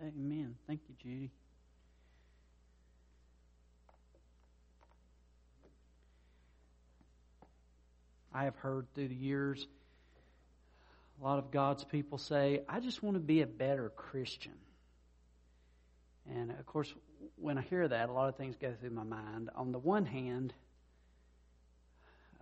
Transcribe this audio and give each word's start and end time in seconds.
Amen. 0.00 0.54
Thank 0.66 0.82
you, 0.88 0.94
Judy. 1.02 1.30
I 8.32 8.44
have 8.44 8.56
heard 8.56 8.86
through 8.94 9.08
the 9.08 9.14
years 9.14 9.66
a 11.20 11.24
lot 11.24 11.38
of 11.38 11.50
God's 11.50 11.84
people 11.84 12.18
say, 12.18 12.60
I 12.68 12.78
just 12.80 13.02
want 13.02 13.16
to 13.16 13.20
be 13.20 13.42
a 13.42 13.46
better 13.46 13.90
Christian. 13.96 14.52
And 16.30 16.50
of 16.52 16.66
course, 16.66 16.92
when 17.36 17.58
I 17.58 17.62
hear 17.62 17.88
that, 17.88 18.08
a 18.08 18.12
lot 18.12 18.28
of 18.28 18.36
things 18.36 18.56
go 18.56 18.72
through 18.78 18.90
my 18.90 19.02
mind. 19.02 19.50
On 19.56 19.72
the 19.72 19.78
one 19.78 20.06
hand, 20.06 20.52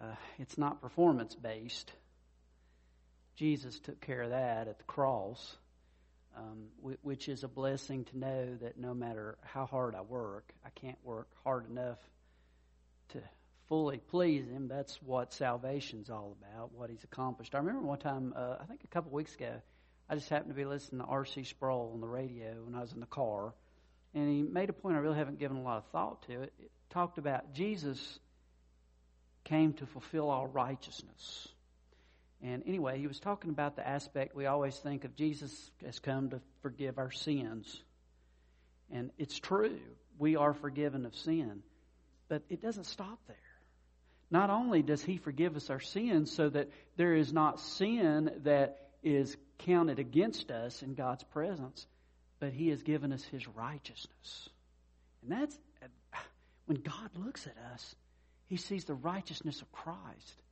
uh, 0.01 0.17
it's 0.39 0.59
not 0.59 0.83
performance 0.83 1.35
based. 1.35 1.93
Jesus 3.37 3.79
took 3.79 4.01
care 4.01 4.23
of 4.23 4.31
that 4.31 4.69
at 4.69 4.79
the 4.79 4.85
cross, 4.85 5.57
um, 6.37 6.67
which 7.03 7.29
is 7.29 7.45
a 7.45 7.49
blessing 7.49 8.05
to 8.05 8.19
know 8.19 8.57
that 8.61 8.79
no 8.79 8.93
matter 8.95 9.39
how 9.43 9.67
hard 9.67 9.95
I 9.95 10.03
work, 10.03 10.53
I 10.65 10.71
can't 10.71 10.99
work 11.03 11.29
hard 11.45 11.69
enough 11.71 11.99
to 13.11 13.23
fully 13.69 13.99
please 13.99 14.47
Him. 14.47 14.69
That's 14.69 15.01
what 15.03 15.33
salvation's 15.33 16.11
all 16.11 16.37
about, 16.41 16.73
what 16.73 16.91
He's 16.91 17.05
accomplished. 17.05 17.55
I 17.55 17.59
remember 17.59 17.83
one 17.83 17.99
time, 17.99 18.35
uh, 18.37 18.57
I 18.61 18.65
think 18.65 18.85
a 18.85 18.89
couple 18.89 19.13
weeks 19.13 19.35
ago, 19.35 19.53
I 20.09 20.15
just 20.15 20.29
happened 20.29 20.51
to 20.51 20.55
be 20.55 20.65
listening 20.65 21.01
to 21.01 21.07
R.C. 21.07 21.45
Sproul 21.45 21.91
on 21.95 22.01
the 22.01 22.07
radio 22.07 22.55
when 22.65 22.75
I 22.75 22.81
was 22.81 22.93
in 22.93 23.01
the 23.01 23.07
car, 23.07 23.55
and 24.15 24.29
he 24.29 24.43
made 24.43 24.71
a 24.71 24.73
point 24.73 24.97
I 24.97 25.01
really 25.01 25.19
haven't 25.19 25.39
given 25.39 25.57
a 25.57 25.63
lot 25.63 25.79
of 25.79 25.87
thought 25.87 26.23
to 26.29 26.43
it. 26.43 26.53
It 26.61 26.71
talked 26.91 27.19
about 27.19 27.55
Jesus 27.55 28.19
came 29.45 29.73
to 29.75 29.87
fulfill 29.87 30.29
all 30.31 30.47
righteousness. 30.47 31.49
And 32.43 32.63
anyway, 32.67 32.99
he 32.99 33.07
was 33.07 33.19
talking 33.19 33.51
about 33.51 33.77
the 33.77 33.87
aspect 33.87 34.37
we 34.37 34.47
always 34.47 34.77
think 34.77 35.05
of 35.05 35.17
Jesus 35.17 35.71
has 35.85 35.99
come 35.99 36.31
to 36.31 36.41
forgive 36.63 36.99
our 36.99 37.11
sins. 37.11 37.83
And 38.93 39.11
it's 39.19 39.39
true, 39.39 39.79
we 40.19 40.37
are 40.37 40.55
forgiven 40.55 41.07
of 41.07 41.15
sin. 41.15 41.63
But 42.29 42.43
it 42.49 42.61
doesn't 42.61 42.85
stop 42.85 43.19
there. 43.27 43.37
Not 44.31 44.51
only 44.51 44.83
does 44.83 45.03
he 45.03 45.17
forgive 45.17 45.57
us 45.57 45.71
our 45.71 45.81
sins 45.81 46.33
so 46.33 46.49
that 46.49 46.69
there 46.97 47.15
is 47.15 47.33
not 47.33 47.61
sin 47.61 48.31
that 48.43 48.89
is 49.03 49.37
counted 49.59 49.99
against 49.99 50.51
us 50.51 50.83
in 50.83 50.95
God's 50.95 51.23
presence, 51.25 51.87
but 52.41 52.53
he 52.53 52.69
has 52.69 52.83
given 52.83 53.13
us 53.13 53.23
his 53.25 53.47
righteousness. 53.49 54.49
And 55.23 55.33
that's 55.33 55.57
when 56.67 56.79
God 56.79 57.11
looks 57.17 57.47
at 57.47 57.57
us, 57.73 57.95
he 58.49 58.57
sees 58.57 58.85
the 58.85 58.95
righteousness 58.95 59.63
of 59.63 59.71
Christ. 59.73 60.43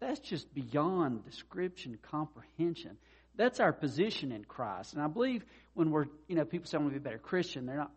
That's 0.00 0.20
just 0.20 0.52
beyond 0.54 1.24
description, 1.24 1.98
comprehension. 2.02 2.96
That's 3.36 3.60
our 3.60 3.72
position 3.72 4.32
in 4.32 4.44
Christ. 4.44 4.94
And 4.94 5.02
I 5.02 5.06
believe 5.06 5.44
when 5.74 5.90
we're, 5.90 6.06
you 6.26 6.36
know, 6.36 6.44
people 6.44 6.66
say, 6.66 6.76
I 6.76 6.80
want 6.80 6.92
to 6.92 7.00
be 7.00 7.02
a 7.02 7.08
better 7.08 7.18
Christian, 7.18 7.66
they're 7.66 7.76
not 7.76 7.92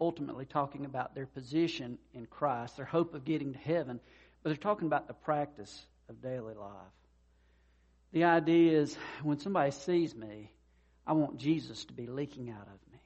ultimately 0.00 0.46
talking 0.46 0.84
about 0.84 1.14
their 1.14 1.26
position 1.26 1.98
in 2.12 2.26
Christ, 2.26 2.76
their 2.76 2.86
hope 2.86 3.14
of 3.14 3.24
getting 3.24 3.52
to 3.52 3.58
heaven, 3.58 4.00
but 4.42 4.50
they're 4.50 4.56
talking 4.56 4.86
about 4.86 5.06
the 5.06 5.14
practice 5.14 5.84
of 6.08 6.22
daily 6.22 6.54
life. 6.54 6.70
The 8.12 8.24
idea 8.24 8.80
is 8.80 8.96
when 9.22 9.38
somebody 9.38 9.72
sees 9.72 10.14
me, 10.14 10.50
I 11.06 11.12
want 11.12 11.38
Jesus 11.38 11.84
to 11.86 11.92
be 11.92 12.06
leaking 12.06 12.50
out 12.50 12.66
of 12.66 12.92
me. 12.92 12.98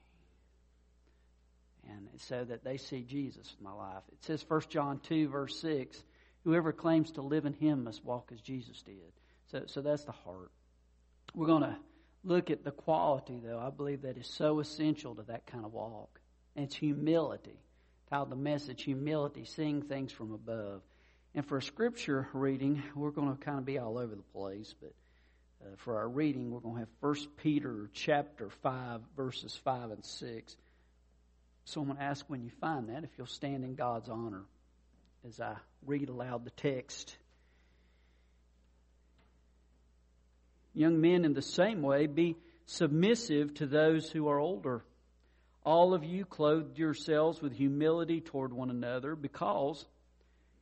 And 1.90 2.08
so 2.18 2.44
that 2.44 2.64
they 2.64 2.76
see 2.76 3.02
Jesus 3.02 3.54
in 3.58 3.64
my 3.64 3.72
life. 3.72 4.02
It 4.12 4.22
says 4.24 4.44
1 4.46 4.62
John 4.68 5.00
2, 5.08 5.28
verse 5.28 5.58
6 5.60 6.02
Whoever 6.48 6.72
claims 6.72 7.10
to 7.10 7.20
live 7.20 7.44
in 7.44 7.52
him 7.52 7.84
must 7.84 8.02
walk 8.02 8.30
as 8.32 8.40
Jesus 8.40 8.80
did. 8.80 9.12
So, 9.52 9.64
so 9.66 9.82
that's 9.82 10.04
the 10.04 10.12
heart. 10.12 10.50
We're 11.34 11.46
going 11.46 11.60
to 11.60 11.76
look 12.24 12.50
at 12.50 12.64
the 12.64 12.70
quality, 12.70 13.38
though, 13.44 13.58
I 13.58 13.68
believe 13.68 14.00
that 14.00 14.16
is 14.16 14.26
so 14.26 14.58
essential 14.58 15.14
to 15.16 15.22
that 15.24 15.44
kind 15.44 15.66
of 15.66 15.74
walk. 15.74 16.22
And 16.56 16.64
it's 16.64 16.74
humility. 16.74 17.60
Titled 18.08 18.30
the 18.30 18.36
message, 18.36 18.84
Humility, 18.84 19.44
Seeing 19.44 19.82
Things 19.82 20.10
from 20.10 20.32
Above. 20.32 20.80
And 21.34 21.44
for 21.44 21.58
a 21.58 21.62
scripture 21.62 22.30
reading, 22.32 22.82
we're 22.94 23.10
going 23.10 23.36
to 23.36 23.44
kind 23.44 23.58
of 23.58 23.66
be 23.66 23.76
all 23.76 23.98
over 23.98 24.14
the 24.14 24.22
place, 24.32 24.74
but 24.80 24.94
uh, 25.62 25.76
for 25.76 25.98
our 25.98 26.08
reading, 26.08 26.50
we're 26.50 26.60
going 26.60 26.76
to 26.76 26.80
have 26.80 26.88
1 27.00 27.14
Peter 27.42 27.90
chapter 27.92 28.48
5, 28.48 29.02
verses 29.14 29.54
5 29.54 29.90
and 29.90 30.02
6. 30.02 30.56
So 31.66 31.82
I'm 31.82 31.88
going 31.88 31.98
to 31.98 32.04
ask 32.04 32.24
when 32.30 32.42
you 32.42 32.50
find 32.58 32.88
that 32.88 33.04
if 33.04 33.10
you'll 33.18 33.26
stand 33.26 33.64
in 33.64 33.74
God's 33.74 34.08
honor 34.08 34.44
as 35.28 35.40
I 35.40 35.56
read 35.84 36.08
aloud 36.08 36.44
the 36.46 36.50
text. 36.50 37.14
Young 40.72 41.00
men, 41.00 41.26
in 41.26 41.34
the 41.34 41.42
same 41.42 41.82
way, 41.82 42.06
be 42.06 42.36
submissive 42.64 43.52
to 43.54 43.66
those 43.66 44.10
who 44.10 44.28
are 44.28 44.38
older. 44.38 44.82
All 45.64 45.92
of 45.92 46.02
you 46.02 46.24
clothe 46.24 46.78
yourselves 46.78 47.42
with 47.42 47.52
humility 47.52 48.22
toward 48.22 48.54
one 48.54 48.70
another 48.70 49.14
because 49.14 49.84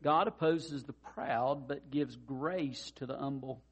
God 0.02 0.26
opposes 0.26 0.82
the 0.82 0.94
proud 1.14 1.68
but 1.68 1.90
gives 1.90 2.16
grace 2.16 2.92
to 2.96 3.06
the 3.06 3.16
humble. 3.16 3.62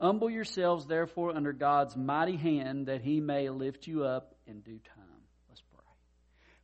Humble 0.00 0.28
yourselves, 0.28 0.86
therefore, 0.86 1.34
under 1.34 1.54
God's 1.54 1.96
mighty 1.96 2.36
hand 2.36 2.86
that 2.86 3.00
he 3.00 3.20
may 3.20 3.48
lift 3.48 3.86
you 3.86 4.04
up 4.04 4.34
in 4.46 4.60
due 4.60 4.80
time. 4.94 5.22
Let's 5.48 5.62
pray. 5.72 5.80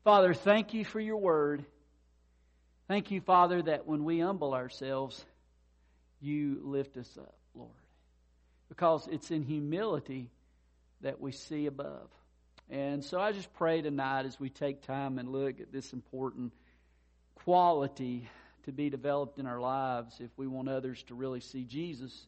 Father, 0.05 0.35
thank 0.35 0.75
you 0.75 0.85
for 0.85 1.01
your 1.01 1.19
word. 1.19 1.65
Thank 2.89 3.11
you, 3.11 3.21
Father, 3.21 3.63
that 3.63 3.87
when 3.87 4.05
we 4.05 4.21
humble 4.21 4.55
ourselves, 4.55 5.25
you 6.21 6.61
lift 6.63 6.97
us 6.97 7.19
up, 7.19 7.35
Lord. 7.55 7.71
Because 8.69 9.09
it's 9.11 9.31
in 9.31 9.43
humility 9.43 10.31
that 11.01 11.21
we 11.21 11.33
see 11.33 11.67
above. 11.67 12.09
And 12.71 13.05
so 13.05 13.21
I 13.21 13.33
just 13.33 13.53
pray 13.55 13.83
tonight 13.83 14.27
as 14.27 14.39
we 14.39 14.51
take 14.51 14.83
time 14.83 15.19
and 15.19 15.31
look 15.31 15.61
at 15.61 15.73
this 15.73 15.93
important 15.93 16.53
quality 17.37 18.29
to 18.65 18.73
be 18.73 18.91
developed 18.91 19.39
in 19.39 19.47
our 19.47 19.61
lives 19.61 20.17
if 20.21 20.31
we 20.37 20.47
want 20.47 20.69
others 20.69 21.03
to 21.05 21.15
really 21.15 21.41
see 21.41 21.65
Jesus. 21.65 22.27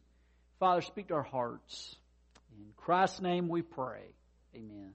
Father, 0.59 0.81
speak 0.81 1.07
to 1.07 1.15
our 1.15 1.23
hearts. 1.23 1.95
In 2.57 2.67
Christ's 2.77 3.21
name 3.21 3.49
we 3.49 3.61
pray. 3.61 4.15
Amen. 4.55 4.93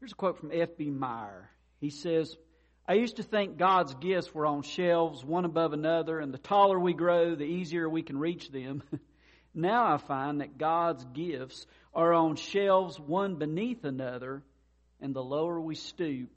Here's 0.00 0.12
a 0.12 0.14
quote 0.14 0.38
from 0.38 0.50
F.B. 0.50 0.88
Meyer. 0.88 1.50
He 1.78 1.90
says, 1.90 2.34
I 2.88 2.94
used 2.94 3.16
to 3.16 3.22
think 3.22 3.58
God's 3.58 3.94
gifts 3.94 4.34
were 4.34 4.46
on 4.46 4.62
shelves, 4.62 5.22
one 5.22 5.44
above 5.44 5.74
another, 5.74 6.18
and 6.18 6.32
the 6.32 6.38
taller 6.38 6.80
we 6.80 6.94
grow, 6.94 7.34
the 7.34 7.44
easier 7.44 7.86
we 7.86 8.02
can 8.02 8.18
reach 8.18 8.50
them. 8.50 8.82
now 9.54 9.92
I 9.92 9.98
find 9.98 10.40
that 10.40 10.56
God's 10.56 11.04
gifts 11.12 11.66
are 11.94 12.14
on 12.14 12.36
shelves, 12.36 12.98
one 12.98 13.34
beneath 13.36 13.84
another, 13.84 14.42
and 15.02 15.14
the 15.14 15.22
lower 15.22 15.60
we 15.60 15.74
stoop, 15.74 16.30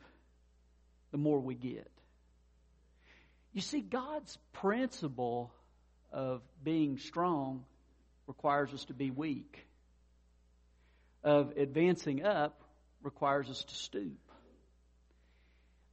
the 1.11 1.17
more 1.17 1.39
we 1.39 1.55
get. 1.55 1.89
You 3.53 3.61
see, 3.61 3.79
God's 3.79 4.37
principle 4.51 5.53
of 6.11 6.41
being 6.61 6.97
strong 6.97 7.63
requires 8.27 8.73
us 8.73 8.83
to 8.85 8.93
be 8.93 9.09
weak, 9.09 9.65
of 11.23 11.53
advancing 11.55 12.25
up 12.25 12.62
requires 13.03 13.49
us 13.49 13.63
to 13.63 13.75
stoop. 13.75 14.17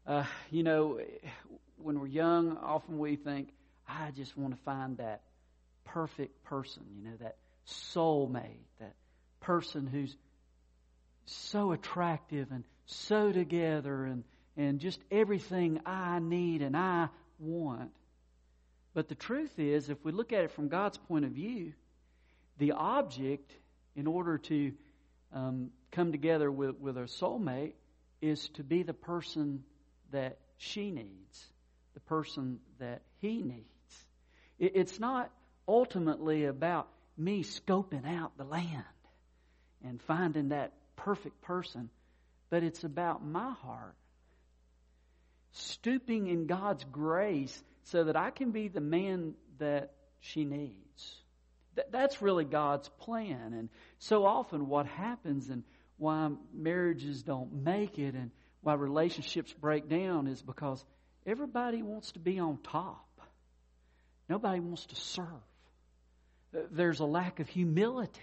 Uh, 0.06 0.25
you 0.50 0.62
know, 0.62 1.00
when 1.76 2.00
we're 2.00 2.06
young, 2.06 2.56
often 2.56 2.98
we 2.98 3.16
think, 3.16 3.48
I 3.88 4.10
just 4.12 4.37
want 4.37 4.56
to 4.56 4.62
find 4.62 4.97
that 4.98 5.22
perfect 5.84 6.43
person, 6.44 6.82
you 6.97 7.04
know, 7.04 7.16
that 7.21 7.37
soulmate, 7.66 8.66
that 8.78 8.94
person 9.41 9.87
who's 9.87 10.16
so 11.26 11.72
attractive 11.72 12.48
and 12.50 12.65
so 12.87 13.32
together 13.32 14.04
and, 14.04 14.25
and 14.56 14.81
just 14.81 15.00
everything 15.10 15.81
I 15.87 16.19
need 16.19 16.62
and 16.62 16.77
I 16.77 17.09
want. 17.38 17.91
But 18.94 19.09
the 19.09 19.15
truth 19.15 19.59
is, 19.59 19.88
if 19.88 20.04
we 20.04 20.12
look 20.12 20.32
at 20.32 20.44
it 20.44 20.50
from 20.53 20.69
God's 20.69 20.98
point 20.98 21.24
of 21.24 21.33
view, 21.33 21.72
the 22.59 22.72
object, 22.72 23.53
in 23.95 24.06
order 24.06 24.39
to 24.39 24.72
um, 25.32 25.71
come 25.92 26.12
together 26.12 26.50
with, 26.50 26.77
with 26.78 26.97
a 26.97 27.03
soulmate, 27.03 27.74
is 28.21 28.48
to 28.50 28.62
be 28.62 28.82
the 28.82 28.94
person 28.94 29.65
that 30.12 30.38
she 30.59 30.91
needs, 30.91 31.47
the 31.94 32.00
person 32.00 32.59
that 32.78 33.03
he 33.18 33.42
needs. 33.42 34.04
It, 34.59 34.72
it's 34.74 35.00
not 35.00 35.30
ultimately 35.66 36.44
about 36.44 36.88
me 37.16 37.44
scoping 37.44 38.06
out 38.06 38.36
the 38.36 38.44
land 38.44 38.84
and 39.84 40.00
finding 40.03 40.50
that 40.50 40.72
perfect 40.97 41.41
person, 41.42 41.91
but 42.50 42.62
it's 42.62 42.84
about 42.84 43.24
my 43.24 43.53
heart 43.53 43.94
stooping 45.53 46.28
in 46.28 46.47
God's 46.47 46.84
grace 46.84 47.62
so 47.84 48.04
that 48.04 48.16
I 48.16 48.30
can 48.30 48.50
be 48.50 48.68
the 48.68 48.80
man 48.80 49.34
that 49.59 49.92
she 50.21 50.44
needs. 50.44 51.16
That's 51.91 52.22
really 52.22 52.44
God's 52.44 52.88
plan. 52.88 53.54
And 53.54 53.68
so 53.98 54.24
often 54.24 54.68
what 54.68 54.86
happens 54.86 55.48
and 55.48 55.65
why 55.97 56.30
marriages 56.53 57.22
don't 57.22 57.53
make 57.53 57.98
it 57.98 58.15
and 58.15 58.30
why 58.62 58.74
relationships 58.74 59.53
break 59.53 59.88
down 59.88 60.27
is 60.27 60.42
because 60.42 60.84
everybody 61.27 61.82
wants 61.82 62.12
to 62.12 62.18
be 62.18 62.38
on 62.38 62.59
top. 62.62 63.06
Nobody 64.28 64.60
wants 64.60 64.86
to 64.86 64.97
serve. 64.97 65.27
There's 66.71 67.00
a 67.00 67.04
lack 67.04 67.41
of 67.41 67.48
humility. 67.48 68.21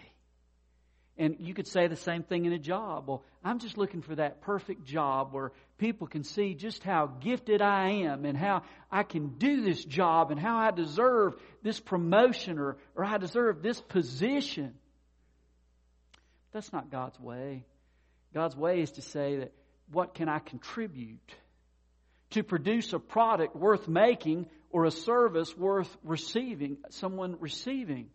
And 1.17 1.37
you 1.39 1.53
could 1.53 1.67
say 1.67 1.87
the 1.87 1.95
same 1.95 2.23
thing 2.23 2.45
in 2.45 2.53
a 2.53 2.59
job. 2.59 3.07
Well, 3.07 3.23
I'm 3.43 3.59
just 3.59 3.77
looking 3.77 4.01
for 4.01 4.15
that 4.15 4.41
perfect 4.41 4.85
job 4.85 5.33
where 5.33 5.51
people 5.79 6.05
can 6.05 6.23
see 6.23 6.53
just 6.53 6.83
how 6.83 7.07
gifted 7.07 7.61
I 7.61 7.89
am 8.03 8.25
and 8.25 8.37
how 8.37 8.61
I 8.91 9.03
can 9.03 9.37
do 9.37 9.61
this 9.61 9.83
job 9.83 10.29
and 10.29 10.39
how 10.39 10.57
I 10.57 10.71
deserve 10.71 11.35
this 11.63 11.79
promotion 11.79 12.59
or, 12.59 12.77
or 12.95 13.03
I 13.03 13.17
deserve 13.17 13.63
this 13.63 13.81
position. 13.81 14.75
That's 16.51 16.71
not 16.71 16.91
God's 16.91 17.19
way. 17.19 17.65
God's 18.33 18.55
way 18.55 18.81
is 18.81 18.91
to 18.91 19.01
say 19.01 19.37
that 19.37 19.53
what 19.91 20.13
can 20.13 20.29
I 20.29 20.39
contribute 20.39 21.33
to 22.31 22.43
produce 22.43 22.93
a 22.93 22.99
product 22.99 23.55
worth 23.55 23.87
making 23.87 24.47
or 24.69 24.85
a 24.85 24.91
service 24.91 25.55
worth 25.57 25.95
receiving, 26.03 26.77
someone 26.89 27.37
receiving. 27.39 28.09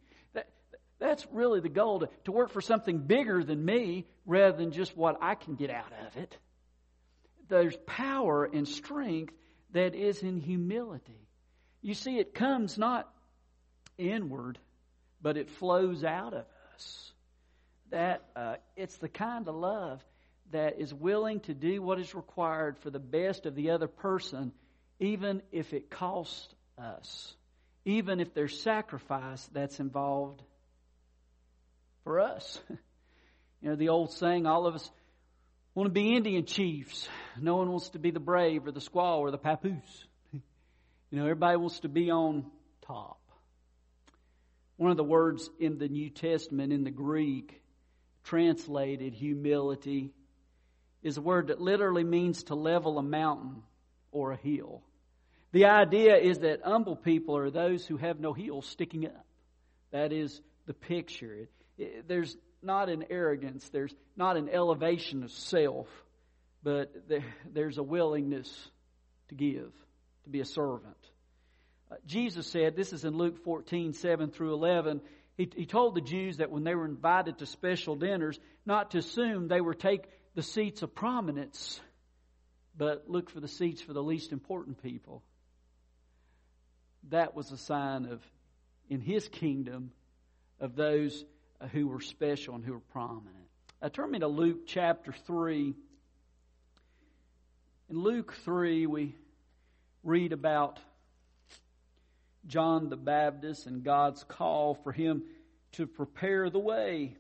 That, 1.03 1.09
that's 1.09 1.27
really 1.33 1.61
the 1.61 1.69
goal 1.69 2.01
to, 2.01 2.09
to 2.25 2.33
work 2.33 2.51
for 2.51 2.61
something 2.61 2.99
bigger 2.99 3.43
than 3.43 3.65
me 3.65 4.07
rather 4.25 4.57
than 4.57 4.73
just 4.73 4.97
what 4.97 5.19
I 5.21 5.35
can 5.35 5.57
get 5.57 5.71
out 5.71 5.93
of 6.07 6.17
it. 6.17 6.37
There's 7.49 7.77
power 7.87 8.45
and 8.45 8.67
strength 8.67 9.35
that 9.73 9.95
is 9.95 10.23
in 10.23 10.41
humility. 10.41 11.29
You 11.83 11.95
see, 11.95 12.19
it 12.19 12.35
comes 12.35 12.79
not 12.79 13.13
inward, 13.99 14.59
but 15.21 15.37
it 15.37 15.51
flows 15.51 16.05
out 16.05 16.35
of 16.35 16.45
us. 16.75 17.13
That 17.91 18.23
uh, 18.35 18.55
it's 18.77 18.97
the 18.99 19.09
kind 19.09 19.49
of 19.49 19.55
love 19.55 20.03
that 20.53 20.81
is 20.81 20.95
willing 20.95 21.41
to 21.41 21.55
do 21.55 21.83
what 21.83 21.99
is 21.99 22.15
required 22.15 22.79
for 22.79 22.91
the 22.91 22.99
best 22.99 23.45
of 23.45 23.55
the 23.55 23.71
other 23.71 23.89
person, 23.89 24.53
even 25.01 25.43
if 25.51 25.73
it 25.73 25.91
costs 25.91 26.55
us, 26.79 27.35
even 27.85 28.21
if 28.21 28.33
there's 28.35 28.59
sacrifice 28.61 29.49
that's 29.53 29.81
involved 29.81 30.43
for 32.05 32.21
us. 32.21 32.61
You 33.63 33.69
know, 33.69 33.77
the 33.77 33.91
old 33.91 34.11
saying, 34.11 34.45
all 34.45 34.67
of 34.67 34.75
us 34.75 34.91
want 35.73 35.87
to 35.87 35.93
be 35.93 36.17
Indian 36.17 36.45
chiefs. 36.45 37.09
No 37.41 37.57
one 37.57 37.71
wants 37.71 37.91
to 37.91 38.01
be 38.01 38.11
the 38.11 38.19
brave 38.19 38.67
or 38.67 38.73
the 38.73 38.81
squaw 38.81 39.19
or 39.19 39.31
the 39.31 39.39
papoose. 39.39 40.05
You 41.13 41.19
know, 41.19 41.25
everybody 41.25 41.59
wants 41.59 41.79
to 41.81 41.89
be 41.89 42.11
on 42.11 42.47
top. 42.87 43.21
One 44.79 44.91
of 44.91 44.97
the 44.97 45.05
words 45.05 45.49
in 45.61 45.79
the 45.79 45.87
New 45.87 46.09
Testament 46.09 46.73
in 46.73 46.85
the 46.85 46.91
Greek 46.91 47.63
translated 48.25 49.13
humility 49.13 50.11
is 51.03 51.19
a 51.19 51.21
word 51.21 51.49
that 51.49 51.61
literally 51.61 52.03
means 52.03 52.45
to 52.45 52.55
level 52.55 52.99
a 52.99 53.03
mountain 53.03 53.63
or 54.11 54.33
a 54.33 54.37
hill. 54.37 54.83
The 55.53 55.67
idea 55.67 56.17
is 56.17 56.39
that 56.39 56.61
humble 56.65 56.97
people 56.97 57.37
are 57.37 57.51
those 57.51 57.87
who 57.87 57.99
have 57.99 58.19
no 58.19 58.33
heels 58.33 58.67
sticking 58.67 59.07
up. 59.07 59.27
That 59.91 60.13
is 60.13 60.41
the 60.67 60.75
picture. 60.75 61.47
There's 62.07 62.37
not 62.63 62.89
an 62.89 63.05
arrogance, 63.11 63.69
there's 63.71 63.95
not 64.17 64.37
an 64.37 64.49
elevation 64.49 65.23
of 65.25 65.31
self, 65.31 65.89
but 66.63 66.93
there's 67.53 67.79
a 67.79 67.83
willingness 67.83 68.69
to 69.29 69.35
give, 69.35 69.73
to 70.25 70.31
be 70.31 70.41
a 70.41 70.45
servant. 70.45 70.97
Uh, 71.91 71.97
Jesus 72.07 72.47
said, 72.47 72.77
this 72.77 72.93
is 72.93 73.05
in 73.05 73.17
Luke 73.17 73.45
14, 73.45 73.93
7 73.93 74.31
through 74.31 74.55
11, 74.55 75.01
he, 75.37 75.51
he 75.57 75.67
told 75.67 75.95
the 75.95 76.01
Jews 76.01 76.37
that 76.37 76.51
when 76.51 76.63
they 76.63 76.75
were 76.75 76.85
invited 76.85 77.39
to 77.39 77.47
special 77.47 77.97
dinners, 77.97 78.39
not 78.65 78.93
to 78.93 78.99
assume 78.99 79.49
they 79.49 79.61
were 79.61 79.75
take 79.75 80.05
the 80.35 80.43
seats 80.43 80.83
of 80.83 80.95
prominence, 80.95 81.81
but 82.77 83.09
look 83.09 83.31
for 83.31 83.41
the 83.41 83.49
seats 83.49 83.83
for 83.83 83.93
the 83.93 84.03
least 84.03 84.33
important 84.33 84.83
people. 84.83 85.23
That 87.11 87.35
was 87.35 87.51
a 87.51 87.59
sign 87.59 88.07
of, 88.07 88.23
in 88.89 89.01
his 89.01 89.29
kingdom, 89.29 89.91
of 90.61 90.77
those 90.77 91.25
who 91.69 91.89
were 91.89 92.01
special 92.01 92.55
and 92.55 92.65
who 92.65 92.73
were 92.73 92.81
prominent. 92.93 93.37
Uh, 93.81 93.89
turn 93.89 94.11
me 94.11 94.19
to 94.19 94.29
Luke 94.29 94.67
chapter 94.67 95.13
3. 95.13 95.75
In 97.91 97.99
Luke 97.99 98.35
3, 98.45 98.87
we 98.87 99.15
read 100.03 100.33
about 100.33 100.79
John 102.47 102.89
the 102.89 102.97
Baptist 102.97 103.67
and 103.67 103.85
God's 103.85 104.25
call 104.25 104.75
for 104.75 104.93
him 104.93 105.23
to 105.73 105.87
prepare 105.87 106.51
the 106.51 106.59
way 106.59 107.17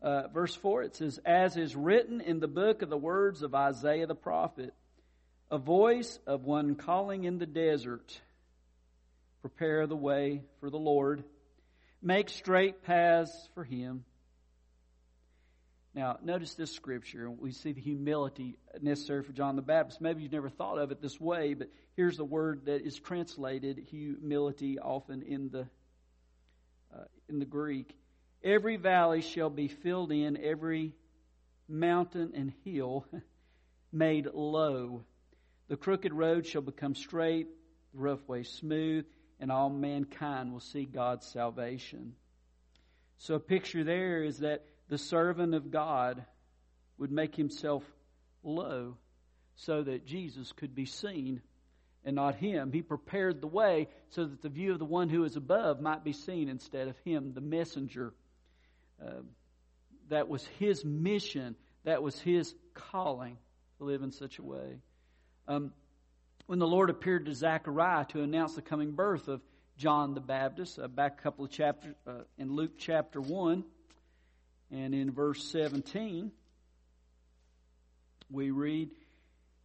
uh, 0.00 0.28
verse 0.28 0.54
4, 0.54 0.82
it 0.84 0.96
says, 0.96 1.18
As 1.24 1.56
is 1.56 1.74
written 1.74 2.20
in 2.20 2.38
the 2.38 2.48
book 2.48 2.82
of 2.82 2.90
the 2.90 2.96
words 2.96 3.42
of 3.42 3.54
Isaiah 3.54 4.06
the 4.06 4.14
prophet, 4.14 4.72
a 5.50 5.58
voice 5.58 6.18
of 6.26 6.44
one 6.44 6.76
calling 6.76 7.24
in 7.24 7.38
the 7.38 7.46
desert, 7.46 8.20
prepare 9.40 9.86
the 9.86 9.96
way 9.96 10.42
for 10.60 10.70
the 10.70 10.78
Lord, 10.78 11.24
make 12.02 12.28
straight 12.28 12.82
paths 12.82 13.32
for 13.54 13.64
him. 13.64 14.04
Now, 15.94 16.18
notice 16.22 16.54
this 16.54 16.72
scripture. 16.72 17.28
We 17.30 17.50
see 17.52 17.72
the 17.72 17.80
humility 17.80 18.58
necessary 18.80 19.22
for 19.22 19.32
John 19.32 19.56
the 19.56 19.62
Baptist. 19.62 20.00
Maybe 20.00 20.22
you've 20.22 20.32
never 20.32 20.50
thought 20.50 20.78
of 20.78 20.92
it 20.92 21.00
this 21.02 21.18
way, 21.18 21.54
but 21.54 21.70
here's 21.96 22.16
the 22.16 22.24
word 22.24 22.66
that 22.66 22.86
is 22.86 22.98
translated 22.98 23.78
humility 23.90 24.78
often 24.78 25.22
in 25.22 25.50
the 25.50 25.66
uh, 26.94 27.04
in 27.28 27.38
the 27.38 27.44
Greek. 27.44 27.94
Every 28.44 28.76
valley 28.76 29.20
shall 29.22 29.50
be 29.50 29.68
filled 29.68 30.12
in, 30.12 30.38
every 30.42 30.94
mountain 31.68 32.32
and 32.34 32.52
hill 32.64 33.06
made 33.92 34.28
low. 34.32 35.04
The 35.68 35.76
crooked 35.76 36.14
road 36.14 36.46
shall 36.46 36.62
become 36.62 36.94
straight, 36.94 37.48
the 37.92 37.98
rough 37.98 38.26
way 38.28 38.44
smooth, 38.44 39.04
and 39.40 39.52
all 39.52 39.70
mankind 39.70 40.52
will 40.52 40.60
see 40.60 40.84
God's 40.84 41.26
salvation. 41.26 42.14
So, 43.18 43.34
a 43.34 43.40
picture 43.40 43.84
there 43.84 44.22
is 44.22 44.38
that 44.38 44.64
the 44.88 44.98
servant 44.98 45.54
of 45.54 45.70
God 45.70 46.24
would 46.98 47.10
make 47.10 47.34
himself 47.34 47.82
low 48.42 48.96
so 49.56 49.82
that 49.82 50.06
Jesus 50.06 50.52
could 50.52 50.74
be 50.74 50.86
seen 50.86 51.42
and 52.04 52.16
not 52.16 52.36
him. 52.36 52.72
He 52.72 52.82
prepared 52.82 53.40
the 53.40 53.48
way 53.48 53.88
so 54.10 54.24
that 54.24 54.40
the 54.40 54.48
view 54.48 54.72
of 54.72 54.78
the 54.78 54.84
one 54.84 55.08
who 55.08 55.24
is 55.24 55.36
above 55.36 55.80
might 55.80 56.04
be 56.04 56.12
seen 56.12 56.48
instead 56.48 56.88
of 56.88 56.96
him, 57.04 57.32
the 57.34 57.40
messenger 57.40 58.14
uh, 59.04 59.22
that 60.08 60.28
was 60.28 60.46
his 60.58 60.84
mission, 60.84 61.56
that 61.84 62.02
was 62.02 62.18
his 62.20 62.54
calling 62.74 63.36
to 63.78 63.84
live 63.84 64.02
in 64.02 64.12
such 64.12 64.38
a 64.38 64.42
way. 64.42 64.80
Um, 65.46 65.72
when 66.48 66.58
the 66.58 66.66
Lord 66.66 66.88
appeared 66.88 67.26
to 67.26 67.34
Zechariah 67.34 68.06
to 68.06 68.22
announce 68.22 68.54
the 68.54 68.62
coming 68.62 68.92
birth 68.92 69.28
of 69.28 69.42
John 69.76 70.14
the 70.14 70.20
Baptist, 70.20 70.78
uh, 70.78 70.88
back 70.88 71.20
a 71.20 71.22
couple 71.22 71.44
of 71.44 71.50
chapters 71.50 71.94
uh, 72.06 72.22
in 72.38 72.56
Luke 72.56 72.78
chapter 72.78 73.20
1 73.20 73.62
and 74.70 74.94
in 74.94 75.10
verse 75.10 75.44
17, 75.52 76.32
we 78.30 78.50
read, 78.50 78.88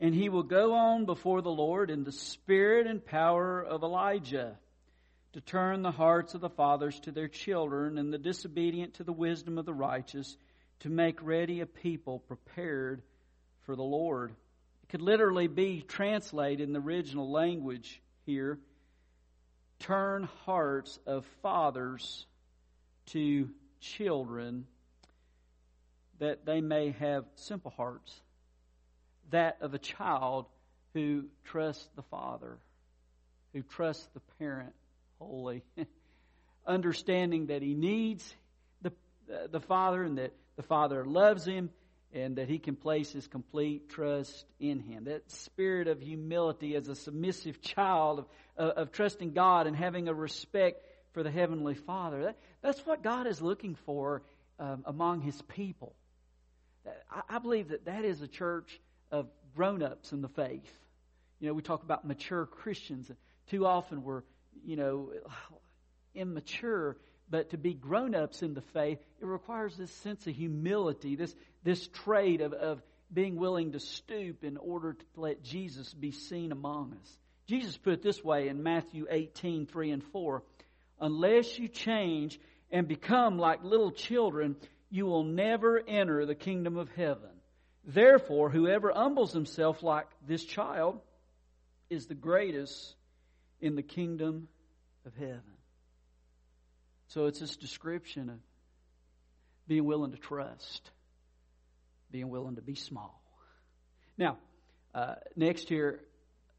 And 0.01 0.13
he 0.13 0.27
will 0.27 0.43
go 0.43 0.73
on 0.73 1.05
before 1.05 1.41
the 1.41 1.49
Lord 1.49 1.89
in 1.89 2.03
the 2.03 2.11
spirit 2.11 2.85
and 2.85 3.03
power 3.03 3.63
of 3.63 3.81
Elijah 3.83 4.57
to 5.31 5.39
turn 5.39 5.83
the 5.83 5.91
hearts 5.91 6.33
of 6.33 6.41
the 6.41 6.49
fathers 6.49 6.99
to 7.01 7.13
their 7.13 7.29
children 7.29 7.97
and 7.97 8.11
the 8.11 8.17
disobedient 8.17 8.95
to 8.95 9.05
the 9.05 9.13
wisdom 9.13 9.57
of 9.57 9.65
the 9.65 9.73
righteous, 9.73 10.35
to 10.81 10.89
make 10.89 11.23
ready 11.23 11.61
a 11.61 11.65
people 11.65 12.19
prepared 12.19 13.01
for 13.61 13.77
the 13.77 13.83
Lord. 13.83 14.35
It 14.83 14.89
could 14.89 15.01
literally 15.01 15.47
be 15.47 15.81
translated 15.81 16.67
in 16.67 16.73
the 16.73 16.79
original 16.79 17.31
language 17.31 18.01
here 18.25 18.59
turn 19.79 20.29
hearts 20.45 20.97
of 21.05 21.25
fathers 21.41 22.25
to 23.07 23.49
children 23.81 24.65
that 26.19 26.45
they 26.45 26.61
may 26.61 26.91
have 26.91 27.25
simple 27.35 27.71
hearts, 27.71 28.21
that 29.31 29.57
of 29.59 29.73
a 29.73 29.79
child 29.79 30.45
who 30.93 31.25
trusts 31.43 31.89
the 31.95 32.03
father, 32.03 32.59
who 33.51 33.61
trusts 33.61 34.07
the 34.13 34.21
parent 34.39 34.73
wholly, 35.19 35.63
understanding 36.65 37.47
that 37.47 37.61
he 37.61 37.73
needs 37.73 38.35
the, 38.81 38.93
the 39.49 39.59
Father 39.59 40.03
and 40.03 40.17
that 40.17 40.33
the 40.55 40.63
Father 40.63 41.05
loves 41.05 41.45
him 41.45 41.69
and 42.13 42.35
that 42.37 42.47
he 42.47 42.59
can 42.59 42.75
place 42.75 43.11
his 43.11 43.27
complete 43.27 43.89
trust 43.89 44.45
in 44.59 44.79
him. 44.79 45.05
That 45.05 45.29
spirit 45.31 45.87
of 45.87 45.99
humility 45.99 46.75
as 46.75 46.87
a 46.87 46.95
submissive 46.95 47.61
child 47.75 48.19
of, 48.19 48.25
of, 48.57 48.69
of 48.77 48.91
trusting 48.91 49.33
God 49.33 49.67
and 49.67 49.75
having 49.75 50.07
a 50.07 50.13
respect 50.13 50.85
for 51.13 51.23
the 51.23 51.31
Heavenly 51.31 51.75
Father. 51.75 52.23
That, 52.23 52.37
that's 52.61 52.85
what 52.85 53.03
God 53.03 53.27
is 53.27 53.41
looking 53.41 53.75
for 53.85 54.21
um, 54.59 54.83
among 54.85 55.21
his 55.21 55.41
people. 55.43 55.95
I, 57.11 57.21
I 57.29 57.39
believe 57.39 57.69
that 57.69 57.85
that 57.85 58.05
is 58.05 58.21
a 58.21 58.27
church 58.27 58.79
of 59.11 59.27
grown 59.55 59.83
ups 59.83 60.11
in 60.11 60.21
the 60.21 60.29
faith. 60.29 60.71
You 61.39 61.47
know, 61.47 61.53
we 61.53 61.61
talk 61.61 61.83
about 61.83 62.05
mature 62.05 62.45
Christians. 62.45 63.11
Too 63.47 63.65
often 63.65 64.03
we're 64.03 64.23
you 64.65 64.75
know, 64.75 65.11
immature, 66.15 66.97
but 67.33 67.49
to 67.49 67.57
be 67.57 67.73
grown 67.73 68.13
ups 68.13 68.43
in 68.43 68.53
the 68.53 68.61
faith, 68.61 68.99
it 69.19 69.25
requires 69.25 69.75
this 69.75 69.89
sense 69.89 70.27
of 70.27 70.35
humility, 70.35 71.15
this, 71.15 71.33
this 71.63 71.87
trait 71.87 72.41
of, 72.41 72.53
of 72.53 72.79
being 73.11 73.37
willing 73.37 73.71
to 73.71 73.79
stoop 73.79 74.43
in 74.43 74.55
order 74.55 74.93
to 74.93 75.05
let 75.15 75.41
Jesus 75.41 75.91
be 75.95 76.11
seen 76.11 76.51
among 76.51 76.93
us. 77.01 77.17
Jesus 77.47 77.75
put 77.75 77.93
it 77.93 78.03
this 78.03 78.23
way 78.23 78.49
in 78.49 78.61
Matthew 78.61 79.07
18, 79.09 79.65
3 79.65 79.89
and 79.89 80.03
4. 80.03 80.43
Unless 81.01 81.57
you 81.57 81.69
change 81.69 82.39
and 82.69 82.87
become 82.87 83.39
like 83.39 83.63
little 83.63 83.91
children, 83.91 84.55
you 84.91 85.07
will 85.07 85.23
never 85.23 85.81
enter 85.87 86.27
the 86.27 86.35
kingdom 86.35 86.77
of 86.77 86.91
heaven. 86.91 87.31
Therefore, 87.83 88.51
whoever 88.51 88.91
humbles 88.93 89.33
himself 89.33 89.81
like 89.81 90.05
this 90.27 90.45
child 90.45 90.99
is 91.89 92.05
the 92.05 92.13
greatest 92.13 92.93
in 93.59 93.75
the 93.75 93.81
kingdom 93.81 94.49
of 95.03 95.15
heaven. 95.15 95.52
So 97.13 97.27
it's 97.27 97.39
this 97.39 97.55
description 97.57 98.29
of 98.29 98.39
being 99.67 99.85
willing 99.85 100.13
to 100.13 100.17
trust, 100.17 100.89
being 102.09 102.29
willing 102.29 102.55
to 102.55 102.63
be 102.63 102.73
small. 102.73 103.21
Now, 104.17 104.39
uh, 104.95 105.15
next 105.35 105.69
here, 105.69 105.99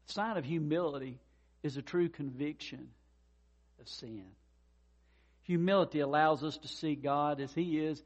sign 0.05 0.37
of 0.37 0.45
humility 0.45 1.19
is 1.61 1.75
a 1.75 1.81
true 1.81 2.07
conviction 2.07 2.87
of 3.81 3.89
sin. 3.89 4.27
Humility 5.41 5.99
allows 5.99 6.41
us 6.41 6.57
to 6.59 6.69
see 6.69 6.95
God 6.95 7.41
as 7.41 7.53
He 7.53 7.77
is 7.77 8.01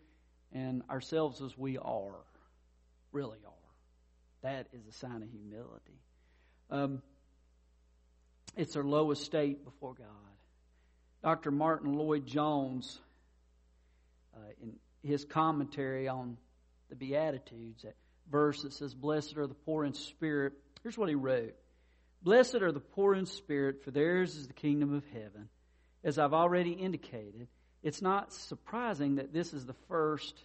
and 0.52 0.82
ourselves 0.90 1.44
as 1.44 1.56
we 1.56 1.78
are, 1.78 2.16
really 3.12 3.38
are. 3.46 3.54
That 4.42 4.66
is 4.74 4.88
a 4.88 4.98
sign 4.98 5.22
of 5.22 5.30
humility. 5.30 6.00
Um, 6.72 7.04
it's 8.58 8.76
our 8.76 8.84
lowest 8.84 9.24
state 9.24 9.64
before 9.64 9.94
God. 9.94 10.08
Dr. 11.22 11.52
Martyn 11.52 11.94
Lloyd-Jones, 11.94 13.00
uh, 14.36 14.40
in 14.62 14.74
his 15.04 15.26
commentary 15.26 16.08
on 16.08 16.38
the 16.90 16.96
Beatitudes, 16.96 17.84
that 17.84 17.96
verse 18.32 18.62
that 18.64 18.74
says, 18.74 18.94
Blessed 18.94 19.38
are 19.38 19.48
the 19.48 19.54
poor 19.54 19.84
in 19.84 19.94
spirit, 19.94 20.54
here's 20.82 20.98
what 20.98 21.10
he 21.10 21.16
wrote 21.16 21.56
Blessed 22.22 22.56
are 22.56 22.72
the 22.72 22.80
poor 22.80 23.16
in 23.16 23.26
spirit, 23.26 23.84
for 23.84 23.92
theirs 23.92 24.36
is 24.36 24.48
the 24.48 24.54
kingdom 24.54 24.94
of 24.94 25.06
heaven. 25.08 25.50
As 26.04 26.18
I've 26.18 26.34
already 26.34 26.72
indicated, 26.72 27.48
it's 27.84 28.02
not 28.02 28.34
surprising 28.34 29.16
that 29.16 29.34
this 29.34 29.54
is 29.54 29.66
the 29.66 29.76
first 29.88 30.38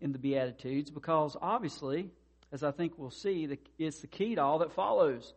in 0.00 0.12
the 0.12 0.18
Beatitudes 0.18 0.90
because 0.90 1.36
obviously, 1.40 2.10
as 2.52 2.62
I 2.62 2.70
think 2.70 2.92
we'll 2.96 3.10
see, 3.10 3.48
it's 3.78 4.00
the 4.00 4.06
key 4.06 4.34
to 4.34 4.42
all 4.42 4.60
that 4.60 4.72
follows. 4.72 5.34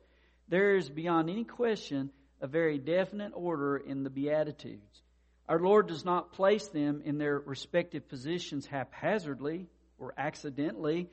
There 0.48 0.76
is 0.76 0.90
beyond 0.90 1.30
any 1.30 1.44
question 1.44 2.12
a 2.42 2.48
very 2.48 2.78
definite 2.78 3.32
order 3.36 3.78
in 3.78 4.04
the 4.04 4.10
Beatitudes. 4.10 5.02
Our 5.48 5.60
Lord 5.60 5.88
does 5.88 6.04
not 6.04 6.34
place 6.34 6.68
them 6.68 7.02
in 7.06 7.18
their 7.18 7.40
respective 7.40 8.10
positions 8.10 8.66
haphazardly 8.66 9.68
or 9.98 10.14
accidentally. 10.18 11.10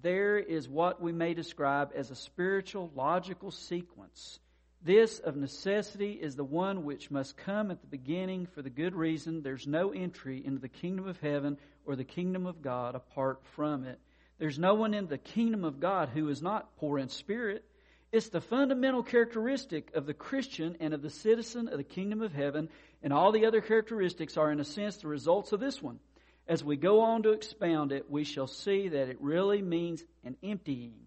There 0.00 0.38
is 0.38 0.68
what 0.68 1.00
we 1.00 1.12
may 1.12 1.34
describe 1.34 1.92
as 1.94 2.10
a 2.10 2.16
spiritual 2.16 2.90
logical 2.94 3.50
sequence 3.50 4.38
this, 4.84 5.20
of 5.20 5.36
necessity, 5.36 6.12
is 6.12 6.34
the 6.34 6.42
one 6.42 6.84
which 6.84 7.08
must 7.08 7.36
come 7.36 7.70
at 7.70 7.80
the 7.80 7.86
beginning 7.86 8.46
for 8.46 8.62
the 8.62 8.70
good 8.70 8.96
reason 8.96 9.42
there's 9.42 9.66
no 9.66 9.92
entry 9.92 10.44
into 10.44 10.60
the 10.60 10.68
kingdom 10.68 11.06
of 11.06 11.20
heaven 11.20 11.56
or 11.86 11.94
the 11.94 12.02
kingdom 12.02 12.46
of 12.46 12.62
God 12.62 12.96
apart 12.96 13.42
from 13.54 13.84
it. 13.84 14.00
There's 14.38 14.58
no 14.58 14.74
one 14.74 14.92
in 14.92 15.06
the 15.06 15.18
kingdom 15.18 15.62
of 15.62 15.78
God 15.78 16.08
who 16.08 16.28
is 16.28 16.42
not 16.42 16.76
poor 16.78 16.98
in 16.98 17.08
spirit. 17.08 17.64
It's 18.12 18.28
the 18.28 18.42
fundamental 18.42 19.02
characteristic 19.02 19.94
of 19.96 20.04
the 20.04 20.12
Christian 20.12 20.76
and 20.80 20.92
of 20.92 21.00
the 21.00 21.08
citizen 21.08 21.68
of 21.68 21.78
the 21.78 21.84
kingdom 21.84 22.20
of 22.20 22.34
heaven, 22.34 22.68
and 23.02 23.10
all 23.10 23.32
the 23.32 23.46
other 23.46 23.62
characteristics 23.62 24.36
are, 24.36 24.52
in 24.52 24.60
a 24.60 24.64
sense, 24.64 24.98
the 24.98 25.08
results 25.08 25.52
of 25.52 25.60
this 25.60 25.82
one. 25.82 25.98
As 26.46 26.62
we 26.62 26.76
go 26.76 27.00
on 27.00 27.22
to 27.22 27.30
expound 27.30 27.90
it, 27.90 28.10
we 28.10 28.24
shall 28.24 28.46
see 28.46 28.88
that 28.88 29.08
it 29.08 29.16
really 29.20 29.62
means 29.62 30.04
an 30.24 30.36
emptying, 30.42 31.06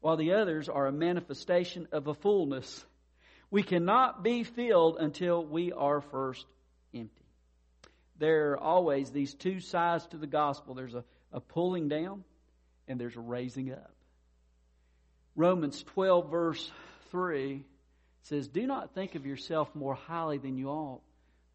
while 0.00 0.16
the 0.16 0.34
others 0.34 0.68
are 0.68 0.86
a 0.86 0.92
manifestation 0.92 1.88
of 1.90 2.06
a 2.06 2.14
fullness. 2.14 2.84
We 3.50 3.64
cannot 3.64 4.22
be 4.22 4.44
filled 4.44 4.98
until 4.98 5.44
we 5.44 5.72
are 5.72 6.02
first 6.02 6.46
empty. 6.94 7.24
There 8.18 8.52
are 8.52 8.58
always 8.58 9.10
these 9.10 9.34
two 9.34 9.58
sides 9.58 10.06
to 10.08 10.18
the 10.18 10.28
gospel 10.28 10.74
there's 10.74 10.94
a, 10.94 11.02
a 11.32 11.40
pulling 11.40 11.88
down 11.88 12.22
and 12.86 13.00
there's 13.00 13.16
a 13.16 13.20
raising 13.20 13.72
up. 13.72 13.90
Romans 15.36 15.82
12, 15.94 16.30
verse 16.30 16.70
3 17.10 17.64
says, 18.22 18.48
Do 18.48 18.66
not 18.66 18.94
think 18.94 19.14
of 19.14 19.26
yourself 19.26 19.74
more 19.74 19.94
highly 19.94 20.38
than 20.38 20.56
you 20.56 20.68
ought, 20.68 21.02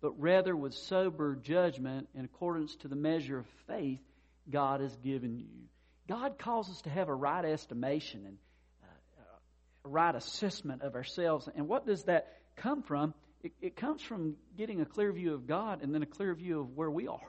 but 0.01 0.19
rather 0.19 0.55
with 0.55 0.73
sober 0.73 1.35
judgment 1.35 2.09
in 2.13 2.25
accordance 2.25 2.75
to 2.77 2.87
the 2.87 2.95
measure 2.95 3.39
of 3.39 3.45
faith 3.67 4.01
God 4.49 4.81
has 4.81 4.95
given 4.97 5.37
you. 5.37 5.67
God 6.07 6.37
calls 6.37 6.69
us 6.69 6.81
to 6.81 6.89
have 6.89 7.07
a 7.07 7.13
right 7.13 7.45
estimation 7.45 8.25
and 8.25 8.37
uh, 8.83 9.85
a 9.85 9.89
right 9.89 10.15
assessment 10.15 10.81
of 10.81 10.95
ourselves. 10.95 11.47
And 11.55 11.67
what 11.67 11.85
does 11.85 12.03
that 12.03 12.33
come 12.57 12.81
from? 12.81 13.13
It, 13.43 13.53
it 13.61 13.75
comes 13.75 14.01
from 14.01 14.35
getting 14.57 14.81
a 14.81 14.85
clear 14.85 15.13
view 15.13 15.33
of 15.33 15.47
God 15.47 15.81
and 15.81 15.93
then 15.93 16.03
a 16.03 16.07
clear 16.07 16.33
view 16.33 16.59
of 16.59 16.75
where 16.75 16.91
we 16.91 17.07
are. 17.07 17.19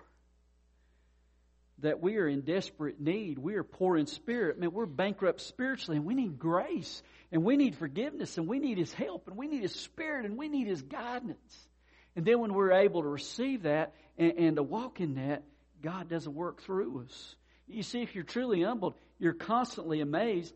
That 1.83 2.01
we 2.01 2.17
are 2.17 2.29
in 2.29 2.43
desperate 2.43 3.01
need. 3.01 3.39
We 3.39 3.55
are 3.55 3.63
poor 3.63 3.97
in 3.97 4.07
spirit. 4.07 4.59
Man, 4.59 4.73
we're 4.73 4.87
bankrupt 4.87 5.41
spiritually 5.41 5.97
and 5.97 6.07
we 6.07 6.15
need 6.15 6.39
grace 6.39 7.03
and 7.33 7.45
we 7.45 7.57
need 7.57 7.77
forgiveness 7.77 8.39
and 8.39 8.47
we 8.47 8.59
need 8.59 8.79
His 8.79 8.93
help 8.93 9.29
and 9.29 9.37
we 9.37 9.47
need 9.47 9.63
His 9.63 9.75
Spirit 9.75 10.27
and 10.27 10.37
we 10.37 10.49
need 10.49 10.67
His 10.67 10.83
guidance. 10.83 11.69
And 12.17 12.25
then 12.25 12.41
when 12.41 12.53
we're 12.53 12.73
able 12.73 13.03
to 13.03 13.09
receive 13.09 13.63
that 13.63 13.95
and, 14.19 14.33
and 14.37 14.57
to 14.57 14.63
walk 14.63 15.01
in 15.01 15.15
that, 15.15 15.45
God 15.83 16.09
doesn't 16.09 16.35
work 16.35 16.63
through 16.63 17.05
us. 17.05 17.35
You 17.67 17.83
see, 17.83 18.03
if 18.03 18.15
you're 18.15 18.25
truly 18.25 18.63
humbled, 18.63 18.95
you're 19.19 19.33
constantly 19.33 20.01
amazed 20.01 20.53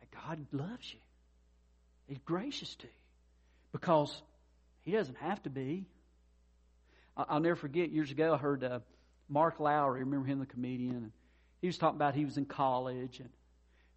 that 0.00 0.10
God 0.10 0.46
loves 0.52 0.92
you. 0.92 0.98
He's 2.08 2.18
gracious 2.24 2.74
to 2.76 2.86
you 2.86 2.92
because 3.72 4.20
He 4.82 4.92
doesn't 4.92 5.18
have 5.18 5.42
to 5.44 5.50
be. 5.50 5.86
I'll 7.16 7.40
never 7.40 7.56
forget 7.56 7.90
years 7.90 8.10
ago 8.10 8.34
I 8.34 8.36
heard 8.36 8.62
uh, 8.62 8.80
Mark 9.28 9.60
Lowry, 9.60 10.00
remember 10.00 10.26
him, 10.26 10.38
the 10.38 10.46
comedian, 10.46 10.96
and 10.96 11.12
he 11.60 11.66
was 11.66 11.78
talking 11.78 11.96
about 11.96 12.14
he 12.14 12.24
was 12.24 12.36
in 12.36 12.44
college, 12.44 13.20
and 13.20 13.30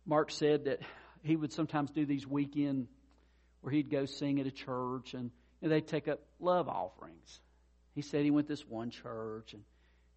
Mark 0.05 0.31
said 0.31 0.65
that 0.65 0.79
he 1.23 1.35
would 1.35 1.53
sometimes 1.53 1.91
do 1.91 2.05
these 2.05 2.25
weekend 2.25 2.87
where 3.61 3.71
he'd 3.71 3.91
go 3.91 4.05
sing 4.05 4.39
at 4.39 4.47
a 4.47 4.51
church, 4.51 5.13
and 5.13 5.31
you 5.61 5.67
know, 5.67 5.69
they'd 5.69 5.87
take 5.87 6.07
up 6.07 6.19
love 6.39 6.67
offerings. 6.67 7.39
He 7.95 8.01
said 8.01 8.23
he 8.23 8.31
went 8.31 8.47
to 8.47 8.53
this 8.53 8.67
one 8.67 8.89
church, 8.89 9.53
and 9.53 9.63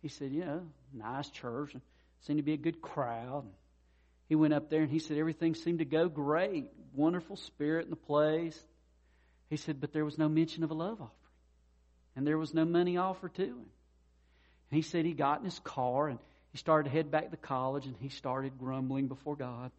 he 0.00 0.08
said, 0.08 0.32
you 0.32 0.44
know, 0.44 0.62
nice 0.92 1.28
church, 1.30 1.74
and 1.74 1.82
seemed 2.20 2.38
to 2.38 2.42
be 2.42 2.52
a 2.52 2.58
good 2.58 2.80
crowd. 2.80 3.44
And 3.44 3.52
he 4.28 4.34
went 4.34 4.54
up 4.54 4.70
there 4.70 4.82
and 4.82 4.90
he 4.90 4.98
said 4.98 5.18
everything 5.18 5.54
seemed 5.54 5.80
to 5.80 5.84
go 5.84 6.08
great, 6.08 6.66
wonderful 6.94 7.36
spirit 7.36 7.84
in 7.84 7.90
the 7.90 7.96
place. 7.96 8.58
He 9.50 9.56
said, 9.56 9.80
but 9.80 9.92
there 9.92 10.04
was 10.04 10.18
no 10.18 10.28
mention 10.28 10.64
of 10.64 10.70
a 10.70 10.74
love 10.74 11.00
offering. 11.00 11.10
And 12.16 12.26
there 12.26 12.38
was 12.38 12.54
no 12.54 12.64
money 12.64 12.96
offered 12.96 13.34
to 13.34 13.44
him. 13.44 13.66
And 14.72 14.76
he 14.78 14.88
said 14.88 15.04
he 15.04 15.12
got 15.12 15.40
in 15.40 15.44
his 15.44 15.58
car 15.58 16.08
and 16.08 16.18
he 16.50 16.56
started 16.56 16.88
to 16.88 16.96
head 16.96 17.10
back 17.10 17.30
to 17.30 17.36
college 17.36 17.84
and 17.84 17.94
he 18.00 18.08
started 18.08 18.58
grumbling 18.58 19.06
before 19.06 19.36
God. 19.36 19.70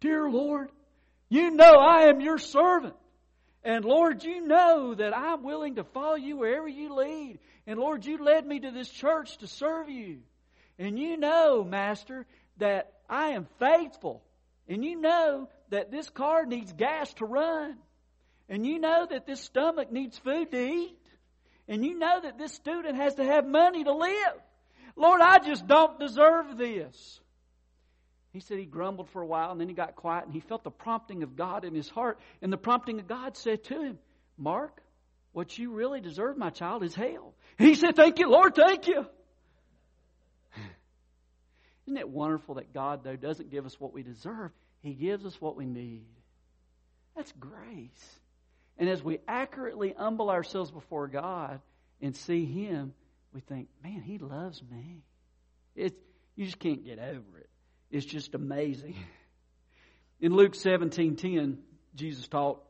Dear 0.00 0.28
Lord, 0.28 0.68
you 1.30 1.50
know 1.50 1.72
I 1.72 2.08
am 2.10 2.20
your 2.20 2.36
servant. 2.36 2.94
And 3.62 3.82
Lord, 3.82 4.22
you 4.22 4.46
know 4.46 4.94
that 4.94 5.16
I'm 5.16 5.42
willing 5.42 5.76
to 5.76 5.84
follow 5.84 6.16
you 6.16 6.36
wherever 6.36 6.68
you 6.68 6.94
lead. 6.94 7.38
And 7.66 7.80
Lord, 7.80 8.04
you 8.04 8.22
led 8.22 8.46
me 8.46 8.60
to 8.60 8.70
this 8.72 8.90
church 8.90 9.38
to 9.38 9.46
serve 9.46 9.88
you. 9.88 10.18
And 10.78 10.98
you 10.98 11.16
know, 11.16 11.64
Master, 11.64 12.26
that 12.58 12.92
I 13.08 13.28
am 13.28 13.48
faithful. 13.58 14.22
And 14.68 14.84
you 14.84 15.00
know 15.00 15.48
that 15.70 15.90
this 15.90 16.10
car 16.10 16.44
needs 16.44 16.74
gas 16.74 17.14
to 17.14 17.24
run. 17.24 17.78
And 18.50 18.66
you 18.66 18.78
know 18.78 19.06
that 19.08 19.26
this 19.26 19.40
stomach 19.40 19.90
needs 19.90 20.18
food 20.18 20.50
to 20.50 20.62
eat. 20.62 20.98
And 21.68 21.84
you 21.84 21.98
know 21.98 22.20
that 22.22 22.38
this 22.38 22.52
student 22.52 22.96
has 22.96 23.14
to 23.14 23.24
have 23.24 23.46
money 23.46 23.84
to 23.84 23.92
live. 23.92 24.34
Lord, 24.96 25.20
I 25.20 25.38
just 25.38 25.66
don't 25.66 25.98
deserve 25.98 26.56
this. 26.56 27.20
He 28.32 28.40
said 28.40 28.58
he 28.58 28.66
grumbled 28.66 29.08
for 29.10 29.22
a 29.22 29.26
while 29.26 29.52
and 29.52 29.60
then 29.60 29.68
he 29.68 29.74
got 29.74 29.94
quiet 29.94 30.24
and 30.24 30.34
he 30.34 30.40
felt 30.40 30.64
the 30.64 30.70
prompting 30.70 31.22
of 31.22 31.36
God 31.36 31.64
in 31.64 31.74
his 31.74 31.88
heart. 31.88 32.18
And 32.42 32.52
the 32.52 32.58
prompting 32.58 32.98
of 32.98 33.06
God 33.06 33.36
said 33.36 33.64
to 33.64 33.80
him, 33.80 33.98
Mark, 34.36 34.82
what 35.32 35.56
you 35.56 35.72
really 35.72 36.00
deserve, 36.00 36.36
my 36.36 36.50
child, 36.50 36.82
is 36.82 36.94
hell. 36.94 37.34
He 37.58 37.74
said, 37.76 37.96
Thank 37.96 38.18
you, 38.18 38.28
Lord, 38.28 38.54
thank 38.54 38.88
you. 38.88 39.06
Isn't 41.86 41.96
it 41.96 42.08
wonderful 42.08 42.56
that 42.56 42.74
God, 42.74 43.04
though, 43.04 43.16
doesn't 43.16 43.50
give 43.50 43.66
us 43.66 43.78
what 43.78 43.92
we 43.92 44.02
deserve? 44.02 44.50
He 44.80 44.94
gives 44.94 45.24
us 45.24 45.40
what 45.40 45.56
we 45.56 45.64
need. 45.64 46.06
That's 47.16 47.32
grace. 47.32 48.20
And 48.78 48.88
as 48.88 49.02
we 49.02 49.18
accurately 49.28 49.94
humble 49.96 50.30
ourselves 50.30 50.70
before 50.70 51.08
God 51.08 51.60
and 52.00 52.16
see 52.16 52.44
Him, 52.44 52.92
we 53.32 53.40
think, 53.40 53.68
man, 53.82 54.02
He 54.02 54.18
loves 54.18 54.62
me. 54.62 55.02
You 56.36 56.44
just 56.44 56.58
can't 56.58 56.84
get 56.84 56.98
over 56.98 57.38
it. 57.38 57.48
It's 57.90 58.06
just 58.06 58.34
amazing. 58.34 58.96
In 60.20 60.32
Luke 60.34 60.54
17 60.54 61.16
10, 61.16 61.58
Jesus 61.94 62.26
taught, 62.26 62.62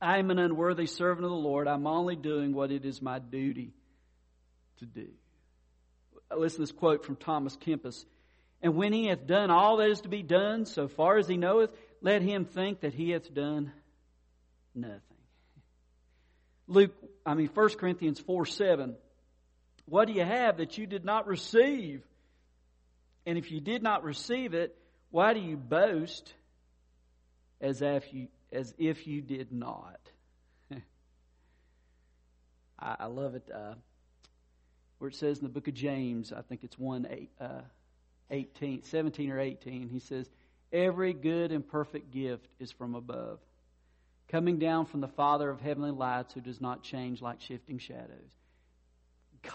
I 0.00 0.18
am 0.18 0.30
an 0.30 0.38
unworthy 0.38 0.86
servant 0.86 1.24
of 1.24 1.30
the 1.30 1.36
Lord. 1.36 1.68
I'm 1.68 1.86
only 1.86 2.16
doing 2.16 2.54
what 2.54 2.70
it 2.70 2.84
is 2.84 3.00
my 3.02 3.18
duty 3.18 3.72
to 4.78 4.86
do. 4.86 5.08
Listen 6.34 6.56
to 6.56 6.62
this 6.62 6.72
quote 6.72 7.04
from 7.04 7.16
Thomas 7.16 7.56
Kempis. 7.56 8.04
And 8.62 8.76
when 8.76 8.92
he 8.92 9.08
hath 9.08 9.26
done 9.26 9.50
all 9.50 9.78
that 9.78 9.90
is 9.90 10.00
to 10.02 10.08
be 10.08 10.22
done, 10.22 10.64
so 10.64 10.88
far 10.88 11.18
as 11.18 11.28
he 11.28 11.36
knoweth, 11.36 11.70
let 12.00 12.22
him 12.22 12.44
think 12.44 12.80
that 12.80 12.94
he 12.94 13.10
hath 13.10 13.32
done 13.32 13.72
nothing. 14.74 15.00
Luke, 16.68 16.94
I 17.24 17.34
mean, 17.34 17.50
1 17.52 17.68
Corinthians 17.70 18.18
4 18.20 18.46
7, 18.46 18.96
What 19.86 20.06
do 20.06 20.14
you 20.14 20.24
have 20.24 20.58
that 20.58 20.78
you 20.78 20.86
did 20.86 21.04
not 21.04 21.26
receive? 21.26 22.02
And 23.24 23.36
if 23.38 23.50
you 23.50 23.60
did 23.60 23.82
not 23.82 24.04
receive 24.04 24.54
it, 24.54 24.76
why 25.10 25.34
do 25.34 25.40
you 25.40 25.56
boast 25.56 26.32
as 27.60 27.82
if 27.82 28.12
you, 28.12 28.28
as 28.52 28.72
if 28.78 29.06
you 29.06 29.20
did 29.20 29.52
not? 29.52 29.98
I, 32.78 32.96
I, 33.00 33.06
love 33.06 33.34
it 33.34 33.50
uh, 33.52 33.74
where 34.98 35.08
it 35.08 35.16
says 35.16 35.38
in 35.38 35.44
the 35.44 35.50
book 35.50 35.66
of 35.66 35.74
James, 35.74 36.32
I 36.32 36.42
think 36.42 36.62
it's 36.62 36.78
1 36.78 37.08
eight, 37.10 37.30
uh, 37.40 37.62
18, 38.30 38.84
17 38.84 39.30
or 39.30 39.40
18, 39.40 39.88
he 39.88 39.98
says, 39.98 40.28
Every 40.72 41.12
good 41.12 41.52
and 41.52 41.66
perfect 41.66 42.10
gift 42.10 42.48
is 42.58 42.72
from 42.72 42.94
above, 42.94 43.38
coming 44.28 44.58
down 44.58 44.86
from 44.86 45.00
the 45.00 45.08
Father 45.08 45.48
of 45.50 45.60
heavenly 45.60 45.90
lights 45.90 46.34
who 46.34 46.40
does 46.40 46.60
not 46.60 46.82
change 46.82 47.22
like 47.22 47.40
shifting 47.40 47.78
shadows. 47.78 48.30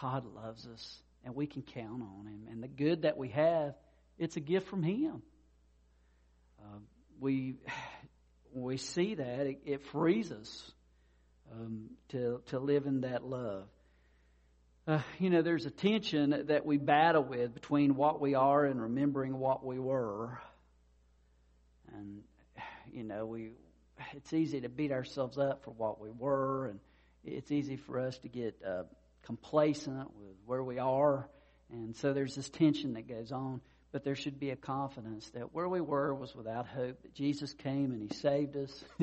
God 0.02 0.26
loves 0.26 0.68
us, 0.68 0.98
and 1.26 1.36
we 1.36 1.48
can 1.48 1.62
count 1.62 2.02
on 2.02 2.26
Him. 2.26 2.48
And 2.50 2.64
the 2.64 2.68
good 2.68 3.04
that 3.04 3.18
we 3.18 3.30
have, 3.30 3.76
it's 4.18 4.38
a 4.38 4.40
gift 4.40 4.68
from 4.70 4.84
Him. 4.84 5.22
Uh, 6.60 6.80
we, 7.20 7.56
we 8.54 8.78
see 8.78 9.16
that, 9.16 9.48
it, 9.48 9.62
it 9.66 9.82
frees 9.92 10.32
us 10.32 10.72
um, 11.52 11.90
to, 12.10 12.42
to 12.48 12.60
live 12.60 12.86
in 12.86 13.02
that 13.02 13.24
love. 13.24 13.66
Uh, 14.88 15.00
you 15.20 15.30
know, 15.30 15.42
there's 15.42 15.66
a 15.66 15.72
tension 15.72 16.46
that 16.48 16.66
we 16.66 16.78
battle 16.78 17.24
with 17.24 17.54
between 17.54 17.96
what 17.96 18.20
we 18.20 18.34
are 18.34 18.66
and 18.66 18.82
remembering 18.82 19.38
what 19.38 19.64
we 19.64 19.78
were. 19.78 20.40
And, 21.94 22.24
you 22.94 23.04
know, 23.04 23.26
we, 23.26 23.52
it's 24.14 24.34
easy 24.34 24.62
to 24.62 24.70
beat 24.70 24.92
ourselves 24.92 25.38
up 25.38 25.64
for 25.64 25.72
what 25.72 26.00
we 26.00 26.10
were, 26.10 26.68
and 26.68 26.80
it's 27.24 27.52
easy 27.52 27.78
for 27.78 28.00
us 28.00 28.18
to 28.20 28.30
get 28.30 28.62
uh, 28.68 28.84
complacent 29.24 30.16
with 30.16 30.36
where 30.46 30.64
we 30.64 30.80
are. 30.80 31.30
And 31.72 31.96
so 31.96 32.14
there's 32.14 32.36
this 32.36 32.50
tension 32.50 32.94
that 32.94 33.08
goes 33.08 33.32
on. 33.32 33.62
But 33.92 34.06
there 34.06 34.16
should 34.16 34.40
be 34.40 34.52
a 34.52 34.56
confidence 34.56 35.30
that 35.32 35.54
where 35.54 35.68
we 35.68 35.82
were 35.82 36.16
was 36.16 36.34
without 36.34 36.66
hope, 36.66 37.02
that 37.02 37.14
Jesus 37.14 37.54
came 37.54 37.92
and 37.92 38.02
He 38.02 38.18
saved 38.18 38.56
us, 38.56 38.84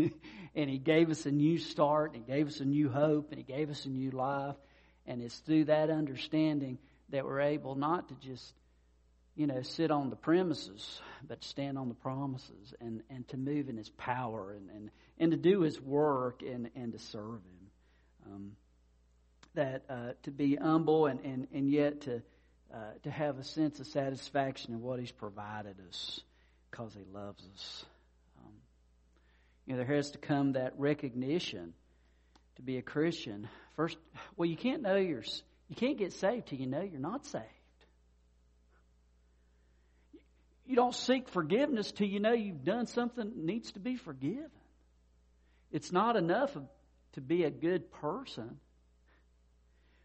and 0.55 0.71
He 0.71 0.78
gave 0.78 1.11
us 1.11 1.26
a 1.26 1.31
new 1.31 1.59
start, 1.59 2.14
and 2.14 2.25
He 2.25 2.33
gave 2.33 2.49
us 2.49 2.61
a 2.61 2.64
new 2.64 2.88
hope, 2.88 3.28
and 3.31 3.38
He 3.38 3.45
gave 3.45 3.69
us 3.69 3.85
a 3.85 3.90
new 3.90 4.11
life. 4.11 4.57
And 5.07 5.21
it's 5.21 5.37
through 5.40 5.67
that 5.67 5.90
understanding 5.90 6.78
that 7.11 7.26
we're 7.26 7.40
able 7.40 7.75
not 7.75 8.09
to 8.09 8.14
just, 8.14 8.55
you 9.38 9.47
know, 9.47 9.62
sit 9.62 9.92
on 9.92 10.11
the 10.11 10.16
premises, 10.16 11.00
but 11.28 11.45
stand 11.45 11.78
on 11.78 11.88
the 11.88 11.95
promises 11.95 12.75
and, 12.80 13.02
and 13.09 13.26
to 13.28 13.37
move 13.37 13.68
in 13.68 13.76
His 13.76 13.88
power 13.88 14.52
and, 14.52 14.68
and, 14.71 14.90
and 15.16 15.30
to 15.30 15.37
do 15.37 15.61
His 15.61 15.80
work 15.80 16.42
and, 16.42 16.71
and 16.75 16.92
to 16.92 16.99
serve 16.99 17.35
Him. 17.35 17.71
Um, 18.26 18.52
that 19.54 19.85
uh, 19.88 20.12
to 20.25 20.33
be 20.33 20.57
humble 20.57 21.07
and, 21.07 21.21
and, 21.21 21.47
and 21.54 21.71
yet 21.71 22.02
to 22.02 22.21
uh, 22.75 22.76
to 23.04 23.11
have 23.11 23.38
a 23.38 23.45
sense 23.45 23.78
of 23.78 23.87
satisfaction 23.87 24.75
in 24.75 24.83
what 24.83 24.99
He's 24.99 25.12
provided 25.12 25.76
us 25.88 26.21
because 26.71 26.92
He 26.95 27.04
loves 27.14 27.49
us. 27.54 27.85
Um, 28.45 28.52
you 29.66 29.73
know, 29.75 29.85
there 29.85 29.97
has 29.97 30.11
to 30.11 30.18
come 30.18 30.54
that 30.54 30.75
recognition 30.78 31.75
to 32.57 32.62
be 32.62 32.76
a 32.76 32.83
Christian. 32.83 33.49
First, 33.76 33.99
well, 34.37 34.49
you 34.49 34.57
can't 34.57 34.83
know 34.83 34.97
you're, 34.97 35.23
you 35.68 35.76
can't 35.76 35.97
get 35.97 36.12
saved 36.12 36.49
till 36.49 36.59
you 36.59 36.66
know 36.66 36.83
you're 36.83 37.00
not 37.00 37.25
saved. 37.25 37.45
You 40.68 40.76
don't 40.76 40.94
seek 40.94 41.30
forgiveness 41.30 41.90
till 41.92 42.08
you 42.08 42.20
know 42.20 42.34
you've 42.34 42.62
done 42.62 42.87
something 42.87 43.25
that 43.25 43.37
needs 43.37 43.72
to 43.72 43.80
be 43.80 43.96
forgiven. 43.96 44.50
It's 45.72 45.92
not 45.92 46.14
enough 46.14 46.54
to 47.12 47.20
be 47.22 47.44
a 47.44 47.50
good 47.50 47.90
person. 47.90 48.58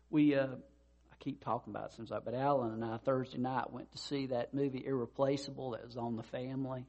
We, 0.10 0.36
uh, 0.36 0.48
I 0.48 1.16
keep 1.20 1.44
talking 1.44 1.74
about 1.74 1.92
it 1.92 1.96
since 1.98 2.14
I, 2.14 2.20
but 2.20 2.34
Alan 2.34 2.72
and 2.72 2.86
I 2.86 2.96
Thursday 2.96 3.40
night 3.40 3.74
went 3.74 3.92
to 3.92 3.98
see 3.98 4.28
that 4.28 4.54
movie 4.54 4.86
Irreplaceable 4.86 5.72
that 5.72 5.84
was 5.84 5.98
on 5.98 6.16
the 6.16 6.24
family, 6.24 6.86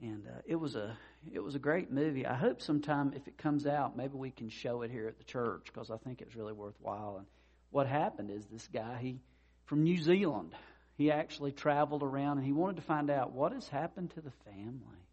and 0.00 0.24
uh, 0.24 0.40
it 0.46 0.56
was 0.56 0.76
a 0.76 0.96
it 1.32 1.40
was 1.40 1.56
a 1.56 1.58
great 1.58 1.90
movie. 1.90 2.24
I 2.24 2.36
hope 2.36 2.62
sometime 2.62 3.14
if 3.16 3.26
it 3.26 3.36
comes 3.36 3.66
out, 3.66 3.96
maybe 3.96 4.14
we 4.14 4.30
can 4.30 4.48
show 4.48 4.82
it 4.82 4.92
here 4.92 5.08
at 5.08 5.18
the 5.18 5.24
church 5.24 5.64
because 5.72 5.90
I 5.90 5.96
think 5.96 6.20
it's 6.20 6.36
really 6.36 6.52
worthwhile. 6.52 7.16
And 7.18 7.26
what 7.70 7.88
happened 7.88 8.30
is 8.30 8.46
this 8.46 8.68
guy 8.72 8.98
he 9.00 9.18
from 9.64 9.82
New 9.82 10.00
Zealand. 10.00 10.54
He 10.96 11.10
actually 11.10 11.52
traveled 11.52 12.02
around 12.02 12.38
and 12.38 12.46
he 12.46 12.52
wanted 12.52 12.76
to 12.76 12.82
find 12.82 13.10
out 13.10 13.32
what 13.32 13.52
has 13.52 13.68
happened 13.68 14.10
to 14.14 14.20
the 14.20 14.32
family. 14.44 15.08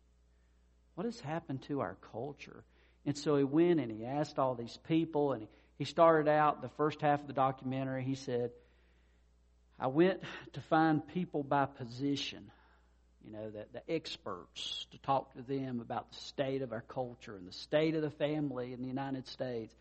What 0.96 1.06
has 1.06 1.20
happened 1.20 1.64
to 1.64 1.80
our 1.80 1.98
culture? 2.12 2.64
And 3.06 3.18
so 3.18 3.36
he 3.36 3.44
went 3.44 3.80
and 3.80 3.92
he 3.92 4.06
asked 4.06 4.38
all 4.38 4.54
these 4.54 4.78
people 4.88 5.34
and 5.34 5.48
he 5.78 5.86
started 5.86 6.30
out 6.30 6.62
the 6.62 6.70
first 6.70 7.02
half 7.02 7.22
of 7.22 7.28
the 7.28 7.34
documentary. 7.34 8.04
He 8.04 8.16
said, 8.16 8.52
I 9.80 9.88
went 9.88 10.22
to 10.54 10.62
find 10.62 11.06
people 11.08 11.42
by 11.42 11.66
position, 11.66 12.52
you 13.26 13.32
know, 13.32 13.50
the, 13.50 13.66
the 13.74 13.92
experts, 13.92 14.86
to 14.92 15.00
talk 15.00 15.34
to 15.34 15.42
them 15.42 15.80
about 15.80 16.12
the 16.12 16.20
state 16.20 16.62
of 16.62 16.72
our 16.72 16.82
culture 16.82 17.36
and 17.36 17.48
the 17.48 17.54
state 17.54 17.96
of 17.96 18.04
the 18.04 18.12
family 18.12 18.74
in 18.74 18.84
the 18.84 18.88
United 18.88 19.28
States. 19.28 19.74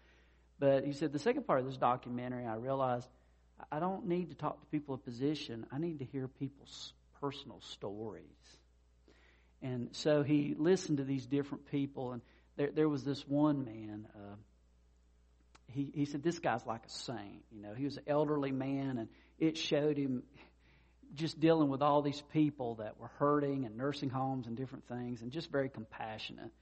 But 0.59 0.85
he 0.85 0.95
said, 0.95 1.13
the 1.13 1.19
second 1.19 1.47
part 1.47 1.61
of 1.61 1.67
this 1.67 1.77
documentary, 1.77 2.47
I 2.47 2.55
realized 2.55 3.07
I 3.71 3.81
don't 3.81 4.07
need 4.07 4.31
to 4.31 4.35
talk 4.35 4.61
to 4.61 4.67
people 4.67 4.95
of 4.95 5.05
position. 5.05 5.67
I 5.73 5.79
need 5.79 5.99
to 6.01 6.05
hear 6.05 6.29
people's 6.29 6.93
personal 7.21 7.61
stories. 7.61 8.25
And 9.63 9.89
so 9.93 10.23
he 10.23 10.55
listened 10.59 10.99
to 10.99 11.05
these 11.05 11.27
different 11.27 11.71
people, 11.71 12.13
and 12.13 12.23
there, 12.57 12.71
there 12.75 12.89
was 12.89 13.05
this 13.05 13.27
one 13.27 13.65
man. 13.65 14.07
Uh, 14.15 14.37
he, 15.67 15.91
he 15.95 16.05
said, 16.07 16.23
This 16.23 16.39
guy's 16.39 16.65
like 16.65 16.87
a 16.87 16.91
saint. 16.91 17.45
You 17.53 17.61
know, 17.61 17.75
he 17.75 17.85
was 17.85 17.99
an 17.99 18.05
elderly 18.07 18.53
man, 18.53 18.99
and 18.99 19.09
it 19.39 19.57
showed 19.57 19.99
him 19.99 20.23
just 21.15 21.41
dealing 21.41 21.69
with 21.69 21.83
all 21.83 22.03
these 22.03 22.23
people 22.33 22.77
that 22.77 22.99
were 22.99 23.11
hurting 23.19 23.65
and 23.65 23.77
nursing 23.77 24.11
homes 24.11 24.47
and 24.47 24.57
different 24.57 24.87
things, 24.89 25.23
and 25.23 25.31
just 25.31 25.51
very 25.51 25.69
compassionate. 25.69 26.53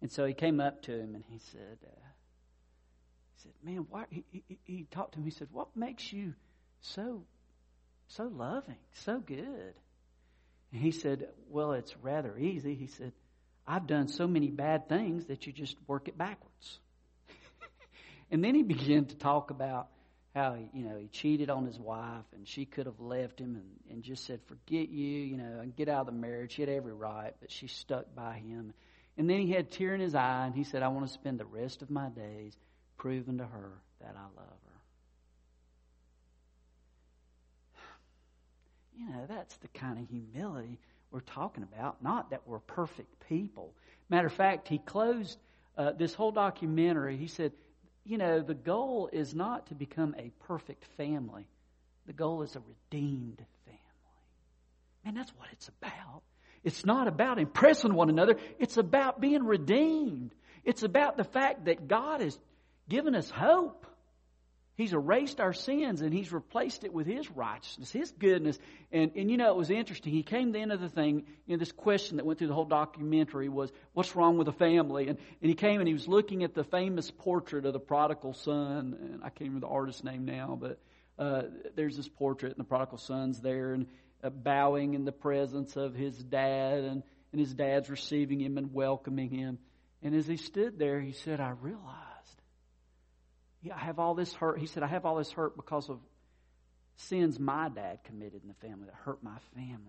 And 0.00 0.10
so 0.10 0.24
he 0.24 0.34
came 0.34 0.60
up 0.60 0.82
to 0.82 0.92
him 0.92 1.14
and 1.14 1.24
he 1.28 1.38
said, 1.38 1.78
uh, 1.82 2.06
he 3.34 3.42
said, 3.42 3.52
man, 3.62 3.86
why? 3.88 4.04
He, 4.10 4.24
he, 4.30 4.58
he 4.64 4.86
talked 4.90 5.12
to 5.12 5.18
him. 5.18 5.24
He 5.24 5.30
said, 5.30 5.48
what 5.50 5.68
makes 5.74 6.12
you 6.12 6.34
so, 6.94 7.22
so 8.08 8.24
loving, 8.24 8.76
so 9.04 9.18
good? 9.18 9.74
And 10.72 10.80
he 10.80 10.90
said, 10.90 11.28
well, 11.48 11.72
it's 11.72 11.96
rather 12.02 12.36
easy. 12.38 12.74
He 12.74 12.86
said, 12.86 13.12
I've 13.66 13.86
done 13.86 14.08
so 14.08 14.26
many 14.26 14.48
bad 14.48 14.88
things 14.88 15.26
that 15.26 15.46
you 15.46 15.52
just 15.52 15.76
work 15.86 16.08
it 16.08 16.16
backwards. 16.16 16.78
And 18.30 18.42
then 18.42 18.56
he 18.56 18.62
began 18.74 19.04
to 19.04 19.14
talk 19.14 19.50
about 19.50 19.88
how 20.34 20.52
he, 20.54 20.68
you 20.74 20.84
know 20.84 20.98
he 20.98 21.06
cheated 21.06 21.48
on 21.48 21.64
his 21.64 21.78
wife 21.78 22.24
and 22.34 22.46
she 22.46 22.66
could 22.66 22.84
have 22.84 23.00
left 23.00 23.40
him 23.40 23.56
and, 23.56 23.64
and 23.90 24.02
just 24.02 24.26
said 24.26 24.38
forget 24.44 24.90
you 24.90 25.06
you 25.06 25.36
know 25.38 25.60
and 25.62 25.74
get 25.74 25.88
out 25.88 26.00
of 26.00 26.06
the 26.06 26.12
marriage 26.12 26.52
she 26.52 26.62
had 26.62 26.68
every 26.68 26.92
right 26.92 27.32
but 27.40 27.50
she 27.50 27.68
stuck 27.68 28.14
by 28.14 28.34
him 28.34 28.74
and 29.16 29.30
then 29.30 29.40
he 29.40 29.50
had 29.50 29.70
tear 29.70 29.94
in 29.94 30.00
his 30.00 30.14
eye 30.14 30.44
and 30.44 30.54
he 30.54 30.62
said 30.62 30.82
i 30.82 30.88
want 30.88 31.06
to 31.06 31.12
spend 31.12 31.40
the 31.40 31.46
rest 31.46 31.80
of 31.80 31.88
my 31.88 32.10
days 32.10 32.54
proving 32.98 33.38
to 33.38 33.44
her 33.44 33.72
that 34.02 34.14
i 34.14 34.24
love 34.38 34.58
her 34.65 34.65
you 38.96 39.08
know 39.08 39.26
that's 39.28 39.56
the 39.58 39.68
kind 39.68 39.98
of 39.98 40.08
humility 40.08 40.78
we're 41.10 41.20
talking 41.20 41.62
about 41.62 42.02
not 42.02 42.30
that 42.30 42.42
we're 42.46 42.58
perfect 42.58 43.28
people 43.28 43.72
matter 44.08 44.26
of 44.26 44.32
fact 44.32 44.68
he 44.68 44.78
closed 44.78 45.38
uh, 45.76 45.92
this 45.92 46.14
whole 46.14 46.32
documentary 46.32 47.16
he 47.16 47.26
said 47.26 47.52
you 48.06 48.18
know, 48.18 48.40
the 48.40 48.54
goal 48.54 49.10
is 49.12 49.34
not 49.34 49.66
to 49.66 49.74
become 49.74 50.14
a 50.16 50.30
perfect 50.46 50.84
family. 50.96 51.46
The 52.06 52.12
goal 52.12 52.42
is 52.42 52.54
a 52.54 52.60
redeemed 52.60 53.44
family. 53.64 53.80
Man, 55.04 55.14
that's 55.14 55.32
what 55.36 55.48
it's 55.52 55.68
about. 55.68 56.22
It's 56.62 56.86
not 56.86 57.08
about 57.08 57.38
impressing 57.40 57.94
one 57.94 58.08
another. 58.08 58.36
It's 58.60 58.76
about 58.76 59.20
being 59.20 59.44
redeemed. 59.44 60.32
It's 60.64 60.84
about 60.84 61.16
the 61.16 61.24
fact 61.24 61.64
that 61.64 61.88
God 61.88 62.20
has 62.20 62.38
given 62.88 63.16
us 63.16 63.28
hope. 63.28 63.86
He's 64.76 64.92
erased 64.92 65.40
our 65.40 65.54
sins 65.54 66.02
and 66.02 66.12
He's 66.12 66.32
replaced 66.32 66.84
it 66.84 66.92
with 66.92 67.06
His 67.06 67.30
righteousness, 67.30 67.90
His 67.90 68.10
goodness. 68.12 68.58
And, 68.92 69.10
and 69.16 69.30
you 69.30 69.38
know, 69.38 69.50
it 69.50 69.56
was 69.56 69.70
interesting. 69.70 70.12
He 70.12 70.22
came 70.22 70.48
to 70.48 70.52
the 70.52 70.58
end 70.58 70.70
of 70.70 70.80
the 70.80 70.90
thing, 70.90 71.24
you 71.46 71.56
know, 71.56 71.58
this 71.58 71.72
question 71.72 72.18
that 72.18 72.26
went 72.26 72.38
through 72.38 72.48
the 72.48 72.54
whole 72.54 72.66
documentary 72.66 73.48
was, 73.48 73.72
what's 73.94 74.14
wrong 74.14 74.36
with 74.36 74.44
the 74.46 74.52
family? 74.52 75.08
And, 75.08 75.18
and 75.40 75.48
he 75.48 75.54
came 75.54 75.80
and 75.80 75.88
he 75.88 75.94
was 75.94 76.06
looking 76.06 76.44
at 76.44 76.54
the 76.54 76.64
famous 76.64 77.10
portrait 77.10 77.64
of 77.64 77.72
the 77.72 77.80
prodigal 77.80 78.34
son. 78.34 78.96
And 79.00 79.24
I 79.24 79.30
can't 79.30 79.48
remember 79.48 79.66
the 79.66 79.72
artist's 79.72 80.04
name 80.04 80.26
now, 80.26 80.58
but 80.60 80.78
uh, 81.18 81.42
there's 81.74 81.96
this 81.96 82.08
portrait 82.08 82.52
and 82.52 82.60
the 82.60 82.68
prodigal 82.68 82.98
son's 82.98 83.40
there 83.40 83.72
and 83.72 83.86
uh, 84.22 84.28
bowing 84.28 84.92
in 84.92 85.06
the 85.06 85.12
presence 85.12 85.76
of 85.76 85.94
his 85.94 86.16
dad 86.18 86.84
and, 86.84 87.02
and 87.32 87.40
his 87.40 87.54
dad's 87.54 87.88
receiving 87.88 88.40
him 88.40 88.58
and 88.58 88.74
welcoming 88.74 89.30
him. 89.30 89.58
And 90.02 90.14
as 90.14 90.26
he 90.26 90.36
stood 90.36 90.78
there, 90.78 91.00
he 91.00 91.12
said, 91.12 91.40
I 91.40 91.50
realized 91.50 92.05
I 93.72 93.78
have 93.78 93.98
all 93.98 94.14
this 94.14 94.32
hurt. 94.34 94.58
He 94.58 94.66
said, 94.66 94.82
I 94.82 94.86
have 94.86 95.04
all 95.04 95.16
this 95.16 95.32
hurt 95.32 95.56
because 95.56 95.88
of 95.88 95.98
sins 96.96 97.38
my 97.38 97.68
dad 97.68 98.00
committed 98.04 98.42
in 98.42 98.48
the 98.48 98.66
family 98.66 98.86
that 98.86 98.94
hurt 98.94 99.22
my 99.22 99.36
family. 99.54 99.80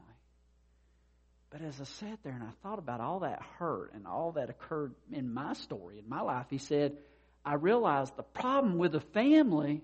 But 1.50 1.62
as 1.62 1.80
I 1.80 1.86
sat 1.86 2.20
there 2.24 2.34
and 2.34 2.44
I 2.44 2.52
thought 2.62 2.80
about 2.80 3.00
all 3.00 3.22
that 3.22 3.42
hurt 3.58 3.94
and 3.94 4.06
all 4.06 4.34
that 4.34 4.50
occurred 4.50 4.94
in 5.12 5.34
my 5.34 5.54
story, 5.54 6.00
in 6.00 6.10
my 6.10 6.22
life, 6.22 6.48
he 6.50 6.58
said, 6.58 6.98
I 7.46 7.54
realized 7.54 8.18
the 8.18 8.24
problem 8.24 8.78
with 8.78 8.92
the 8.92 9.00
family 9.00 9.82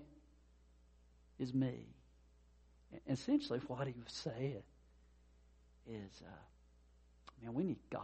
is 1.38 1.54
me. 1.54 1.86
Essentially, 3.08 3.60
what 3.66 3.86
he 3.86 3.94
was 3.94 4.12
saying 4.12 4.62
is, 5.86 6.22
uh, 6.22 7.42
man, 7.42 7.54
we 7.54 7.64
need 7.64 7.78
God. 7.90 8.02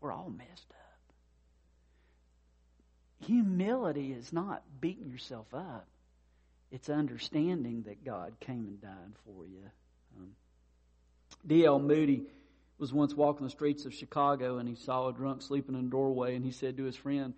We're 0.00 0.12
all 0.12 0.30
messed 0.30 0.70
up. 0.70 0.85
Humility 3.20 4.12
is 4.12 4.32
not 4.32 4.62
beating 4.80 5.10
yourself 5.10 5.46
up. 5.54 5.86
It's 6.70 6.88
understanding 6.88 7.84
that 7.86 8.04
God 8.04 8.34
came 8.40 8.66
and 8.66 8.80
died 8.80 9.14
for 9.24 9.46
you. 9.46 9.62
Um, 10.18 10.32
D.L. 11.46 11.78
Moody 11.78 12.24
was 12.78 12.92
once 12.92 13.14
walking 13.14 13.46
the 13.46 13.50
streets 13.50 13.86
of 13.86 13.94
Chicago 13.94 14.58
and 14.58 14.68
he 14.68 14.74
saw 14.74 15.08
a 15.08 15.12
drunk 15.12 15.42
sleeping 15.42 15.74
in 15.74 15.86
a 15.86 15.88
doorway 15.88 16.34
and 16.34 16.44
he 16.44 16.50
said 16.50 16.76
to 16.76 16.84
his 16.84 16.96
friend, 16.96 17.34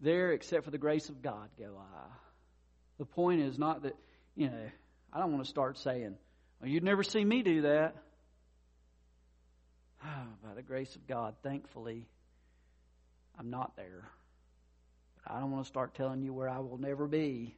There, 0.00 0.32
except 0.32 0.64
for 0.64 0.70
the 0.70 0.78
grace 0.78 1.08
of 1.08 1.22
God, 1.22 1.50
go 1.58 1.76
I. 1.78 2.06
The 2.98 3.04
point 3.04 3.40
is 3.42 3.58
not 3.58 3.82
that, 3.82 3.96
you 4.34 4.48
know, 4.48 4.70
I 5.12 5.18
don't 5.18 5.32
want 5.32 5.44
to 5.44 5.50
start 5.50 5.78
saying, 5.78 6.16
Well, 6.60 6.70
you'd 6.70 6.84
never 6.84 7.02
see 7.02 7.24
me 7.24 7.42
do 7.42 7.62
that. 7.62 7.96
By 10.02 10.54
the 10.54 10.62
grace 10.62 10.94
of 10.96 11.06
God, 11.06 11.34
thankfully, 11.42 12.06
I'm 13.38 13.50
not 13.50 13.76
there. 13.76 14.08
I 15.28 15.40
don't 15.40 15.50
want 15.50 15.64
to 15.64 15.68
start 15.68 15.94
telling 15.94 16.22
you 16.22 16.32
where 16.32 16.48
I 16.48 16.58
will 16.58 16.78
never 16.78 17.06
be. 17.06 17.54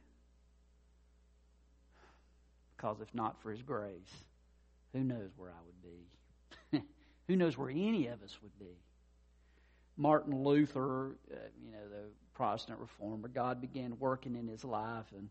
Because 2.75 2.99
if 3.01 3.13
not 3.13 3.41
for 3.41 3.51
His 3.51 3.61
grace, 3.61 4.13
who 4.93 5.03
knows 5.03 5.29
where 5.37 5.51
I 5.51 5.61
would 5.65 5.81
be? 5.81 6.83
who 7.27 7.35
knows 7.35 7.57
where 7.57 7.69
any 7.69 8.07
of 8.07 8.21
us 8.23 8.37
would 8.41 8.57
be? 8.59 8.77
Martin 9.97 10.43
Luther, 10.43 11.17
uh, 11.31 11.35
you 11.63 11.71
know, 11.71 11.87
the 11.89 12.09
Protestant 12.33 12.79
reformer, 12.79 13.27
God 13.27 13.61
began 13.61 13.97
working 13.99 14.35
in 14.35 14.47
his 14.47 14.63
life 14.63 15.05
and 15.15 15.29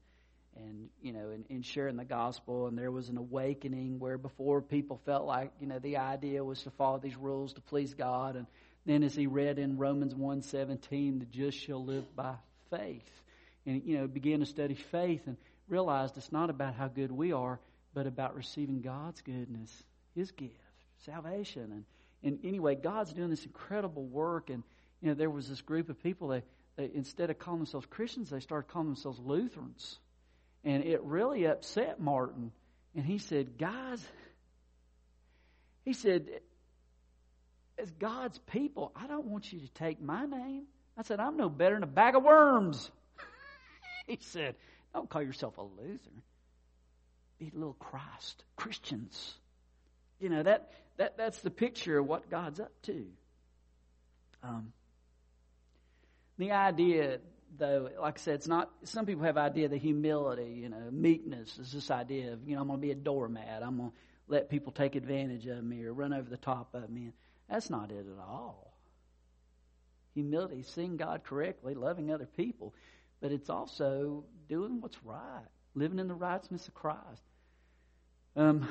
and 0.57 0.89
you 1.01 1.13
know 1.13 1.31
in, 1.31 1.45
in 1.49 1.63
sharing 1.63 1.97
the 1.97 2.05
gospel 2.05 2.67
and 2.67 2.77
there 2.77 2.91
was 2.91 3.09
an 3.09 3.17
awakening 3.17 3.99
where 3.99 4.19
before 4.19 4.61
people 4.61 5.01
felt 5.05 5.25
like 5.25 5.53
you 5.61 5.67
know 5.67 5.79
the 5.79 5.97
idea 5.97 6.43
was 6.43 6.63
to 6.63 6.71
follow 6.71 6.99
these 6.99 7.17
rules 7.17 7.53
to 7.53 7.61
please 7.61 7.95
God 7.95 8.37
and 8.37 8.47
then 8.87 9.03
as 9.03 9.15
he 9.15 9.27
read 9.27 9.59
in 9.59 9.79
Romans 9.79 10.15
1:17 10.15 11.21
the 11.21 11.27
just 11.27 11.59
shall 11.59 11.85
live 11.85 12.15
by 12.17 12.37
faith. 12.71 13.23
And 13.67 13.83
you 13.85 13.99
know 13.99 14.07
began 14.07 14.41
to 14.41 14.47
study 14.47 14.75
faith 14.75 15.27
and 15.27 15.37
realized 15.69 16.17
it's 16.17 16.33
not 16.33 16.51
about 16.51 16.75
how 16.75 16.89
good 16.89 17.13
we 17.13 17.33
are 17.33 17.61
but 17.93 18.07
about 18.07 18.35
receiving 18.35 18.81
God's 18.81 19.21
goodness 19.21 19.85
his 20.15 20.31
gift 20.33 20.55
salvation. 21.05 21.73
And 21.73 21.85
and 22.23 22.45
anyway 22.45 22.75
God's 22.75 23.13
doing 23.13 23.31
this 23.31 23.45
incredible 23.45 24.05
work. 24.05 24.51
And 24.51 24.63
you 25.01 25.09
know 25.09 25.15
there 25.15 25.31
was 25.31 25.49
this 25.49 25.63
group 25.63 25.89
of 25.89 26.03
people 26.03 26.29
that, 26.29 26.45
that 26.77 26.93
instead 26.95 27.31
of 27.31 27.39
calling 27.39 27.61
themselves 27.61 27.87
Christians 27.87 28.31
they 28.31 28.41
started 28.41 28.71
calling 28.71 28.89
themselves 28.89 29.19
Lutherans. 29.19 29.99
And 30.65 30.85
it 30.85 31.03
really 31.03 31.47
upset 31.47 32.01
Martin. 32.01 32.53
And 32.95 33.05
he 33.05 33.19
said, 33.19 33.57
Guys, 33.59 34.05
he 35.85 35.93
said, 35.93 36.29
as 37.81 37.91
God's 37.93 38.39
people, 38.39 38.93
I 38.95 39.07
don't 39.07 39.27
want 39.27 39.53
you 39.53 39.61
to 39.61 39.69
take 39.75 40.01
my 40.01 40.27
name. 40.27 40.65
I 40.97 41.03
said, 41.03 41.21
I'm 41.21 41.37
no 41.37 41.49
better 41.49 41.75
than 41.75 41.83
a 41.83 41.87
bag 41.87 42.15
of 42.15 42.23
worms. 42.23 42.91
he 44.07 44.19
said, 44.21 44.55
Don't 44.95 45.09
call 45.09 45.23
yourself 45.23 45.59
a 45.59 45.63
loser. 45.63 46.11
Be 47.39 47.51
a 47.55 47.59
little 47.59 47.75
Christ, 47.75 48.45
Christians. 48.57 49.35
You 50.19 50.29
know, 50.29 50.43
that, 50.43 50.71
that 50.99 51.17
that's 51.17 51.41
the 51.41 51.51
picture 51.51 51.99
of 51.99 52.07
what 52.07 52.31
God's 52.31 52.61
up 52.61 52.73
to. 52.83 53.07
Um, 54.43 54.73
the 56.39 56.53
idea 56.53 57.19
though, 57.59 57.89
like 58.01 58.19
I 58.19 58.21
said, 58.21 58.35
it's 58.35 58.49
not, 58.49 58.71
some 58.85 59.07
people 59.07 59.25
have 59.25 59.37
idea 59.37 59.69
the 59.69 59.79
humility, 59.79 60.61
you 60.63 60.69
know, 60.69 60.89
meekness 60.91 61.59
is 61.59 61.73
this 61.73 61.91
idea 61.91 62.33
of, 62.33 62.47
you 62.47 62.55
know, 62.55 62.63
I'm 62.63 62.69
going 62.69 62.81
to 62.81 62.87
be 62.87 62.93
a 62.93 62.97
doormat. 62.97 63.63
I'm 63.63 63.77
going 63.77 63.91
to 63.91 63.97
let 64.29 64.49
people 64.49 64.73
take 64.73 64.95
advantage 64.95 65.47
of 65.47 65.63
me 65.63 65.85
or 65.85 65.93
run 65.93 66.13
over 66.13 66.29
the 66.29 66.37
top 66.37 66.75
of 66.75 66.89
me. 66.89 67.11
That's 67.51 67.69
not 67.69 67.91
it 67.91 68.07
at 68.07 68.19
all. 68.19 68.73
Humility, 70.15 70.63
seeing 70.63 70.97
God 70.97 71.25
correctly, 71.25 71.75
loving 71.75 72.13
other 72.13 72.27
people, 72.27 72.75
but 73.21 73.33
it's 73.33 73.51
also 73.51 74.25
doing 74.49 74.81
what's 74.81 75.03
right, 75.05 75.47
living 75.75 75.99
in 75.99 76.09
the 76.09 76.15
righteousness 76.15 76.69
of 76.69 76.75
Christ. 76.75 77.23
Um, 78.37 78.69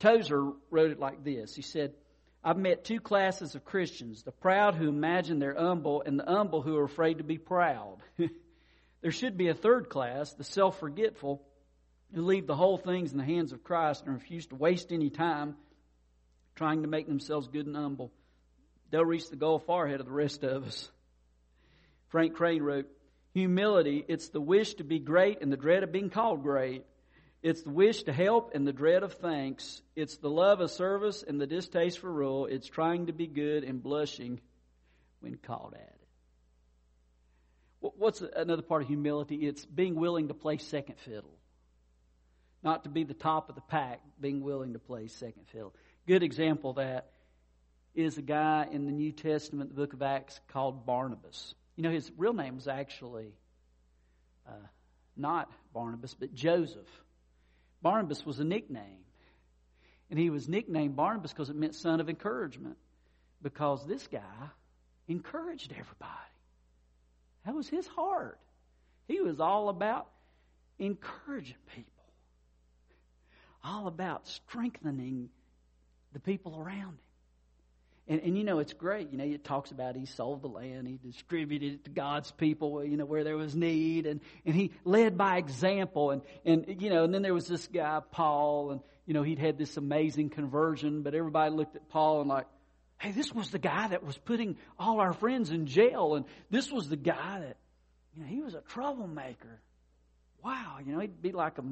Tozer 0.00 0.52
wrote 0.70 0.90
it 0.90 0.98
like 0.98 1.22
this. 1.24 1.54
He 1.54 1.62
said, 1.62 1.94
I've 2.42 2.58
met 2.58 2.84
two 2.84 3.00
classes 3.00 3.54
of 3.54 3.64
Christians 3.64 4.22
the 4.22 4.32
proud 4.32 4.74
who 4.74 4.88
imagine 4.88 5.38
they're 5.38 5.56
humble, 5.56 6.02
and 6.04 6.18
the 6.18 6.24
humble 6.24 6.62
who 6.62 6.76
are 6.76 6.84
afraid 6.84 7.18
to 7.18 7.24
be 7.24 7.38
proud. 7.38 7.98
there 9.00 9.12
should 9.12 9.36
be 9.36 9.48
a 9.48 9.54
third 9.54 9.88
class, 9.88 10.34
the 10.34 10.44
self 10.44 10.78
forgetful, 10.80 11.42
who 12.12 12.22
leave 12.22 12.46
the 12.46 12.56
whole 12.56 12.76
things 12.76 13.12
in 13.12 13.18
the 13.18 13.24
hands 13.24 13.52
of 13.52 13.64
Christ 13.64 14.04
and 14.04 14.14
refuse 14.14 14.46
to 14.48 14.56
waste 14.56 14.92
any 14.92 15.10
time 15.10 15.56
trying 16.54 16.82
to 16.82 16.88
make 16.88 17.06
themselves 17.06 17.48
good 17.48 17.66
and 17.66 17.76
humble. 17.76 18.12
They'll 18.90 19.04
reach 19.04 19.28
the 19.30 19.36
goal 19.36 19.58
far 19.58 19.86
ahead 19.86 20.00
of 20.00 20.06
the 20.06 20.12
rest 20.12 20.44
of 20.44 20.64
us. 20.66 20.90
Frank 22.08 22.34
Crane 22.34 22.62
wrote, 22.62 22.86
Humility, 23.32 24.04
it's 24.06 24.28
the 24.28 24.40
wish 24.40 24.74
to 24.74 24.84
be 24.84 25.00
great 25.00 25.42
and 25.42 25.52
the 25.52 25.56
dread 25.56 25.82
of 25.82 25.90
being 25.90 26.10
called 26.10 26.42
great. 26.42 26.84
It's 27.42 27.62
the 27.62 27.70
wish 27.70 28.04
to 28.04 28.12
help 28.12 28.52
and 28.54 28.66
the 28.66 28.72
dread 28.72 29.02
of 29.02 29.14
thanks. 29.14 29.82
It's 29.96 30.16
the 30.18 30.30
love 30.30 30.60
of 30.60 30.70
service 30.70 31.24
and 31.26 31.40
the 31.40 31.46
distaste 31.46 31.98
for 31.98 32.10
rule. 32.10 32.46
It's 32.46 32.68
trying 32.68 33.06
to 33.06 33.12
be 33.12 33.26
good 33.26 33.64
and 33.64 33.82
blushing 33.82 34.40
when 35.20 35.34
called 35.36 35.74
at 35.74 35.80
it. 35.80 36.04
What's 37.98 38.22
another 38.22 38.62
part 38.62 38.82
of 38.82 38.88
humility? 38.88 39.46
It's 39.46 39.66
being 39.66 39.96
willing 39.96 40.28
to 40.28 40.34
play 40.34 40.58
second 40.58 40.98
fiddle. 41.00 41.36
Not 42.62 42.84
to 42.84 42.88
be 42.88 43.04
the 43.04 43.12
top 43.12 43.50
of 43.50 43.56
the 43.56 43.60
pack, 43.60 44.00
being 44.18 44.42
willing 44.42 44.72
to 44.72 44.78
play 44.78 45.08
second 45.08 45.48
fiddle. 45.48 45.74
Good 46.06 46.22
example 46.22 46.70
of 46.70 46.76
that 46.76 47.10
is 47.94 48.18
a 48.18 48.22
guy 48.22 48.66
in 48.70 48.84
the 48.86 48.92
New 48.92 49.12
Testament, 49.12 49.70
the 49.70 49.76
book 49.76 49.94
of 49.94 50.02
Acts, 50.02 50.38
called 50.48 50.84
Barnabas. 50.84 51.54
You 51.76 51.82
know, 51.82 51.90
his 51.90 52.10
real 52.16 52.34
name 52.34 52.56
was 52.56 52.68
actually 52.68 53.32
uh, 54.46 54.66
not 55.16 55.50
Barnabas, 55.72 56.14
but 56.14 56.34
Joseph. 56.34 56.88
Barnabas 57.80 58.26
was 58.26 58.38
a 58.40 58.44
nickname. 58.44 59.00
And 60.10 60.18
he 60.18 60.28
was 60.28 60.48
nicknamed 60.48 60.96
Barnabas 60.96 61.32
because 61.32 61.48
it 61.48 61.56
meant 61.56 61.74
son 61.74 62.00
of 62.00 62.10
encouragement. 62.10 62.76
Because 63.42 63.86
this 63.86 64.06
guy 64.06 64.20
encouraged 65.08 65.72
everybody. 65.72 66.10
That 67.46 67.54
was 67.54 67.68
his 67.68 67.86
heart. 67.86 68.38
He 69.08 69.20
was 69.20 69.40
all 69.40 69.68
about 69.68 70.08
encouraging 70.78 71.56
people, 71.74 72.04
all 73.62 73.86
about 73.86 74.26
strengthening 74.26 75.28
the 76.14 76.20
people 76.20 76.58
around 76.58 76.78
him. 76.78 76.98
And, 78.06 78.20
and 78.20 78.38
you 78.38 78.44
know, 78.44 78.58
it's 78.58 78.72
great. 78.74 79.10
You 79.12 79.18
know, 79.18 79.24
it 79.24 79.44
talks 79.44 79.70
about 79.70 79.96
he 79.96 80.06
sold 80.06 80.42
the 80.42 80.48
land, 80.48 80.86
he 80.86 80.98
distributed 81.02 81.72
it 81.72 81.84
to 81.84 81.90
God's 81.90 82.30
people, 82.30 82.84
you 82.84 82.96
know, 82.96 83.06
where 83.06 83.24
there 83.24 83.36
was 83.36 83.54
need, 83.54 84.06
and, 84.06 84.20
and 84.44 84.54
he 84.54 84.72
led 84.84 85.16
by 85.16 85.38
example. 85.38 86.10
And, 86.10 86.22
and, 86.44 86.82
you 86.82 86.90
know, 86.90 87.04
and 87.04 87.14
then 87.14 87.22
there 87.22 87.32
was 87.32 87.46
this 87.46 87.66
guy, 87.66 88.00
Paul, 88.10 88.72
and, 88.72 88.80
you 89.06 89.14
know, 89.14 89.22
he'd 89.22 89.38
had 89.38 89.56
this 89.58 89.76
amazing 89.76 90.30
conversion, 90.30 91.02
but 91.02 91.14
everybody 91.14 91.54
looked 91.54 91.76
at 91.76 91.88
Paul 91.88 92.20
and 92.20 92.28
like, 92.28 92.46
hey, 92.98 93.12
this 93.12 93.32
was 93.32 93.50
the 93.50 93.58
guy 93.58 93.88
that 93.88 94.04
was 94.04 94.16
putting 94.18 94.56
all 94.78 95.00
our 95.00 95.14
friends 95.14 95.50
in 95.50 95.66
jail, 95.66 96.14
and 96.14 96.26
this 96.50 96.70
was 96.70 96.88
the 96.90 96.96
guy 96.96 97.40
that, 97.40 97.56
you 98.14 98.22
know, 98.22 98.28
he 98.28 98.42
was 98.42 98.54
a 98.54 98.60
troublemaker. 98.60 99.60
Wow, 100.44 100.76
you 100.84 100.92
know, 100.92 101.00
he'd 101.00 101.22
be 101.22 101.32
like 101.32 101.56
a, 101.56 101.62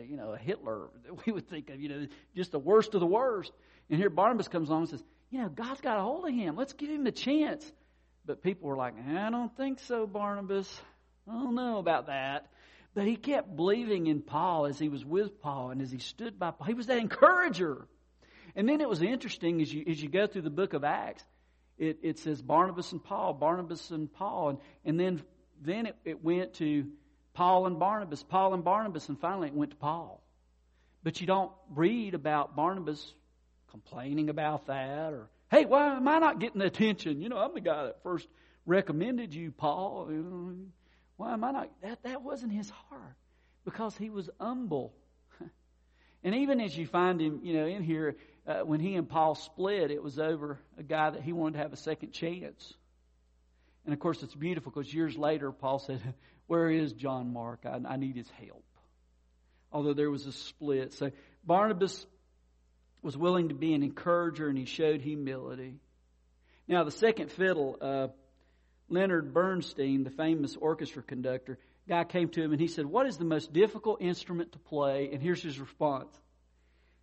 you 0.00 0.16
know, 0.16 0.32
a 0.32 0.36
Hitler 0.36 0.88
that 1.04 1.24
we 1.24 1.32
would 1.32 1.48
think 1.48 1.70
of, 1.70 1.80
you 1.80 1.88
know, 1.88 2.06
just 2.34 2.50
the 2.50 2.58
worst 2.58 2.94
of 2.94 3.00
the 3.00 3.06
worst. 3.06 3.52
And 3.88 3.98
here 3.98 4.10
Barnabas 4.10 4.48
comes 4.48 4.68
along 4.68 4.82
and 4.82 4.90
says, 4.90 5.04
you 5.30 5.40
know, 5.40 5.48
God's 5.48 5.80
got 5.80 5.98
a 5.98 6.02
hold 6.02 6.26
of 6.26 6.34
him. 6.34 6.56
Let's 6.56 6.72
give 6.72 6.90
him 6.90 7.06
a 7.06 7.12
chance. 7.12 7.70
But 8.24 8.42
people 8.42 8.68
were 8.68 8.76
like, 8.76 8.94
I 9.08 9.30
don't 9.30 9.56
think 9.56 9.78
so, 9.80 10.06
Barnabas. 10.06 10.80
I 11.28 11.32
don't 11.32 11.54
know 11.54 11.78
about 11.78 12.06
that. 12.06 12.48
But 12.94 13.06
he 13.06 13.16
kept 13.16 13.54
believing 13.54 14.06
in 14.06 14.22
Paul 14.22 14.66
as 14.66 14.78
he 14.78 14.88
was 14.88 15.04
with 15.04 15.40
Paul 15.40 15.70
and 15.70 15.82
as 15.82 15.90
he 15.90 15.98
stood 15.98 16.38
by 16.38 16.50
Paul. 16.50 16.66
He 16.66 16.74
was 16.74 16.86
that 16.86 16.98
encourager. 16.98 17.86
And 18.54 18.68
then 18.68 18.80
it 18.80 18.88
was 18.88 19.02
interesting 19.02 19.60
as 19.60 19.72
you, 19.72 19.84
as 19.86 20.02
you 20.02 20.08
go 20.08 20.26
through 20.26 20.42
the 20.42 20.50
book 20.50 20.72
of 20.72 20.82
Acts, 20.82 21.22
it, 21.78 21.98
it 22.02 22.18
says 22.18 22.40
Barnabas 22.40 22.92
and 22.92 23.04
Paul, 23.04 23.34
Barnabas 23.34 23.90
and 23.90 24.10
Paul. 24.12 24.48
And, 24.48 24.58
and 24.84 24.98
then, 24.98 25.22
then 25.60 25.86
it, 25.86 25.96
it 26.04 26.24
went 26.24 26.54
to 26.54 26.86
Paul 27.34 27.66
and 27.66 27.78
Barnabas, 27.78 28.22
Paul 28.22 28.54
and 28.54 28.64
Barnabas, 28.64 29.10
and 29.10 29.20
finally 29.20 29.48
it 29.48 29.54
went 29.54 29.72
to 29.72 29.76
Paul. 29.76 30.22
But 31.02 31.20
you 31.20 31.26
don't 31.26 31.52
read 31.68 32.14
about 32.14 32.56
Barnabas 32.56 33.12
complaining 33.70 34.28
about 34.28 34.66
that 34.66 35.12
or, 35.12 35.28
hey, 35.50 35.64
why 35.64 35.96
am 35.96 36.06
I 36.08 36.18
not 36.18 36.40
getting 36.40 36.60
the 36.60 36.66
attention? 36.66 37.20
You 37.20 37.28
know, 37.28 37.38
I'm 37.38 37.54
the 37.54 37.60
guy 37.60 37.84
that 37.84 38.02
first 38.02 38.26
recommended 38.64 39.34
you, 39.34 39.52
Paul. 39.52 40.08
You 40.10 40.16
know, 40.16 40.54
why 41.16 41.32
am 41.32 41.44
I 41.44 41.52
not? 41.52 41.70
That, 41.82 42.02
that 42.02 42.22
wasn't 42.22 42.52
his 42.52 42.70
heart 42.70 43.16
because 43.64 43.96
he 43.96 44.10
was 44.10 44.28
humble. 44.40 44.92
and 46.24 46.34
even 46.34 46.60
as 46.60 46.76
you 46.76 46.86
find 46.86 47.20
him, 47.20 47.40
you 47.42 47.54
know, 47.54 47.66
in 47.66 47.82
here, 47.82 48.16
uh, 48.46 48.60
when 48.60 48.80
he 48.80 48.94
and 48.94 49.08
Paul 49.08 49.34
split, 49.34 49.90
it 49.90 50.02
was 50.02 50.18
over 50.18 50.58
a 50.78 50.82
guy 50.82 51.10
that 51.10 51.22
he 51.22 51.32
wanted 51.32 51.54
to 51.54 51.58
have 51.60 51.72
a 51.72 51.76
second 51.76 52.12
chance. 52.12 52.74
And 53.84 53.92
of 53.92 54.00
course, 54.00 54.22
it's 54.22 54.34
beautiful 54.34 54.72
because 54.72 54.92
years 54.92 55.16
later, 55.16 55.52
Paul 55.52 55.78
said, 55.78 56.00
Where 56.46 56.70
is 56.70 56.92
John 56.92 57.32
Mark? 57.32 57.64
I, 57.64 57.80
I 57.88 57.96
need 57.96 58.16
his 58.16 58.30
help. 58.30 58.64
Although 59.72 59.94
there 59.94 60.10
was 60.10 60.26
a 60.26 60.32
split. 60.32 60.92
So 60.94 61.10
Barnabas 61.44 62.06
was 63.06 63.16
willing 63.16 63.50
to 63.50 63.54
be 63.54 63.72
an 63.72 63.84
encourager 63.84 64.48
and 64.48 64.58
he 64.58 64.64
showed 64.64 65.00
humility. 65.00 65.76
Now, 66.66 66.82
the 66.82 66.90
second 66.90 67.30
fiddle, 67.30 67.78
uh, 67.80 68.08
Leonard 68.88 69.32
Bernstein, 69.32 70.02
the 70.02 70.10
famous 70.10 70.56
orchestra 70.56 71.04
conductor, 71.04 71.58
guy 71.88 72.02
came 72.02 72.28
to 72.30 72.42
him 72.42 72.50
and 72.50 72.60
he 72.60 72.66
said, 72.66 72.84
What 72.84 73.06
is 73.06 73.16
the 73.16 73.24
most 73.24 73.52
difficult 73.52 74.02
instrument 74.02 74.52
to 74.52 74.58
play? 74.58 75.10
And 75.12 75.22
here's 75.22 75.40
his 75.40 75.58
response 75.58 76.12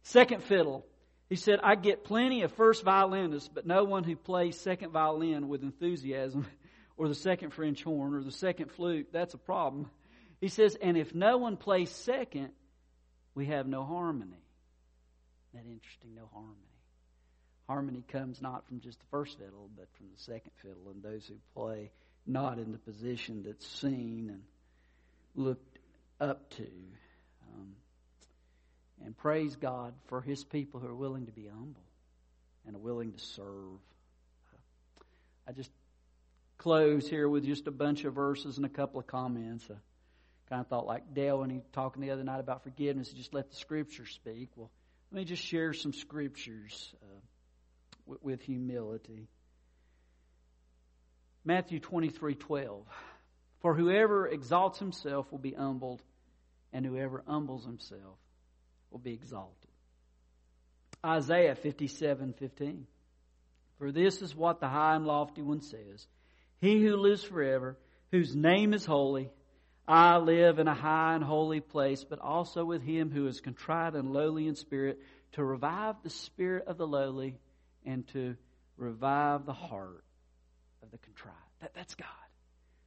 Second 0.04 0.44
fiddle. 0.44 0.86
He 1.30 1.38
said, 1.38 1.60
I 1.64 1.76
get 1.76 2.04
plenty 2.04 2.44
of 2.44 2.52
first 2.52 2.84
violinists, 2.84 3.50
but 3.52 3.66
no 3.66 3.86
one 3.86 4.04
who 4.04 4.18
plays 4.18 4.60
second 4.60 4.92
violin 4.92 5.48
with 5.48 5.64
enthusiasm, 5.64 6.46
or 6.98 7.08
the 7.08 7.16
second 7.16 7.52
French 7.52 7.82
horn, 7.82 8.14
or 8.14 8.22
the 8.22 8.30
second 8.30 8.72
flute. 8.72 9.08
That's 9.14 9.34
a 9.34 9.38
problem. 9.38 9.90
He 10.42 10.50
says, 10.50 10.76
and 10.80 10.98
if 10.98 11.16
no 11.16 11.38
one 11.38 11.56
plays 11.56 11.90
second, 11.90 12.50
we 13.34 13.46
have 13.46 13.68
no 13.68 13.86
harmony. 13.86 14.43
That 15.54 15.66
interesting? 15.66 16.16
No 16.16 16.30
harmony. 16.34 16.58
Harmony 17.68 18.04
comes 18.08 18.42
not 18.42 18.68
from 18.68 18.82
just 18.82 19.00
the 19.00 19.06
first 19.12 19.38
fiddle, 19.38 19.70
but 19.78 19.88
from 19.96 20.08
the 20.16 20.22
second 20.22 20.52
fiddle 20.62 20.92
and 20.92 21.02
those 21.02 21.26
who 21.28 21.36
play 21.54 21.92
not 22.26 22.58
in 22.58 22.72
the 22.72 22.78
position 22.78 23.44
that's 23.46 23.68
seen 23.68 24.30
and 24.30 24.42
looked 25.36 25.80
up 26.20 26.50
to. 26.52 26.68
Um, 27.54 27.76
and 29.06 29.18
praise 29.18 29.56
God 29.56 29.94
for 30.08 30.22
His 30.22 30.44
people 30.44 30.80
who 30.80 30.88
are 30.88 30.96
willing 30.96 31.26
to 31.26 31.32
be 31.32 31.48
humble 31.48 31.84
and 32.66 32.76
are 32.76 32.80
willing 32.80 33.14
to 33.14 33.20
serve. 33.20 33.80
I 35.48 35.52
just 35.52 35.72
close 36.58 37.08
here 37.08 37.28
with 37.28 37.46
just 37.46 37.68
a 37.68 37.72
bunch 37.72 38.06
of 38.06 38.14
verses 38.14 38.58
and 38.58 38.66
a 38.66 38.70
couple 38.70 39.00
of 39.00 39.08
comments. 39.08 39.66
I 39.70 39.76
kind 40.50 40.62
of 40.62 40.68
thought 40.68 40.86
like 40.86 41.14
Dale 41.14 41.40
when 41.40 41.50
he 41.50 41.58
was 41.58 41.66
talking 41.74 42.02
the 42.02 42.12
other 42.12 42.24
night 42.24 42.40
about 42.40 42.64
forgiveness, 42.64 43.12
just 43.12 43.34
let 43.34 43.50
the 43.50 43.56
Scripture 43.56 44.06
speak. 44.06 44.50
Well, 44.56 44.72
let 45.14 45.20
me 45.20 45.26
just 45.26 45.44
share 45.44 45.74
some 45.74 45.94
scriptures 45.94 46.92
uh, 47.04 47.20
with, 48.08 48.24
with 48.24 48.42
humility. 48.42 49.28
Matthew 51.46 51.80
twenty 51.80 52.10
three 52.10 52.34
twelve. 52.34 52.88
For 53.62 53.76
whoever 53.76 54.28
exalts 54.28 54.80
himself 54.80 55.32
will 55.32 55.38
be 55.38 55.54
humbled, 55.54 56.02
and 56.74 56.84
whoever 56.84 57.24
humbles 57.28 57.64
himself 57.64 58.18
will 58.90 59.00
be 59.00 59.14
exalted. 59.14 59.70
Isaiah 61.06 61.56
57 61.56 62.34
15. 62.34 62.88
For 63.78 63.92
this 63.92 64.22
is 64.22 64.36
what 64.36 64.60
the 64.60 64.68
high 64.68 64.96
and 64.96 65.06
lofty 65.06 65.44
one 65.44 65.62
says 65.62 66.08
He 66.60 66.82
who 66.82 66.98
lives 66.98 67.24
forever, 67.24 67.78
whose 68.12 68.36
name 68.36 68.74
is 68.74 68.84
holy, 68.84 69.30
I 69.88 70.18
live 70.18 70.60
in 70.60 70.68
a 70.68 70.74
high 70.74 71.16
and 71.16 71.24
holy 71.24 71.60
place, 71.60 72.04
but 72.04 72.20
also 72.20 72.64
with 72.64 72.82
him 72.82 73.12
who 73.12 73.28
is 73.28 73.42
contrite 73.42 73.96
and 73.96 74.14
lowly 74.14 74.48
in 74.48 74.56
spirit, 74.56 75.00
to 75.34 75.44
revive 75.44 75.96
the 76.04 76.10
spirit 76.10 76.68
of 76.68 76.78
the 76.78 76.88
lowly 76.88 77.38
and 77.86 78.08
to 78.10 78.36
revive 78.78 79.46
the 79.46 79.54
heart 79.54 80.04
of 80.82 80.92
the 80.92 80.98
contrite. 80.98 81.36
That, 81.62 81.74
that's 81.74 81.96
God. 81.96 82.08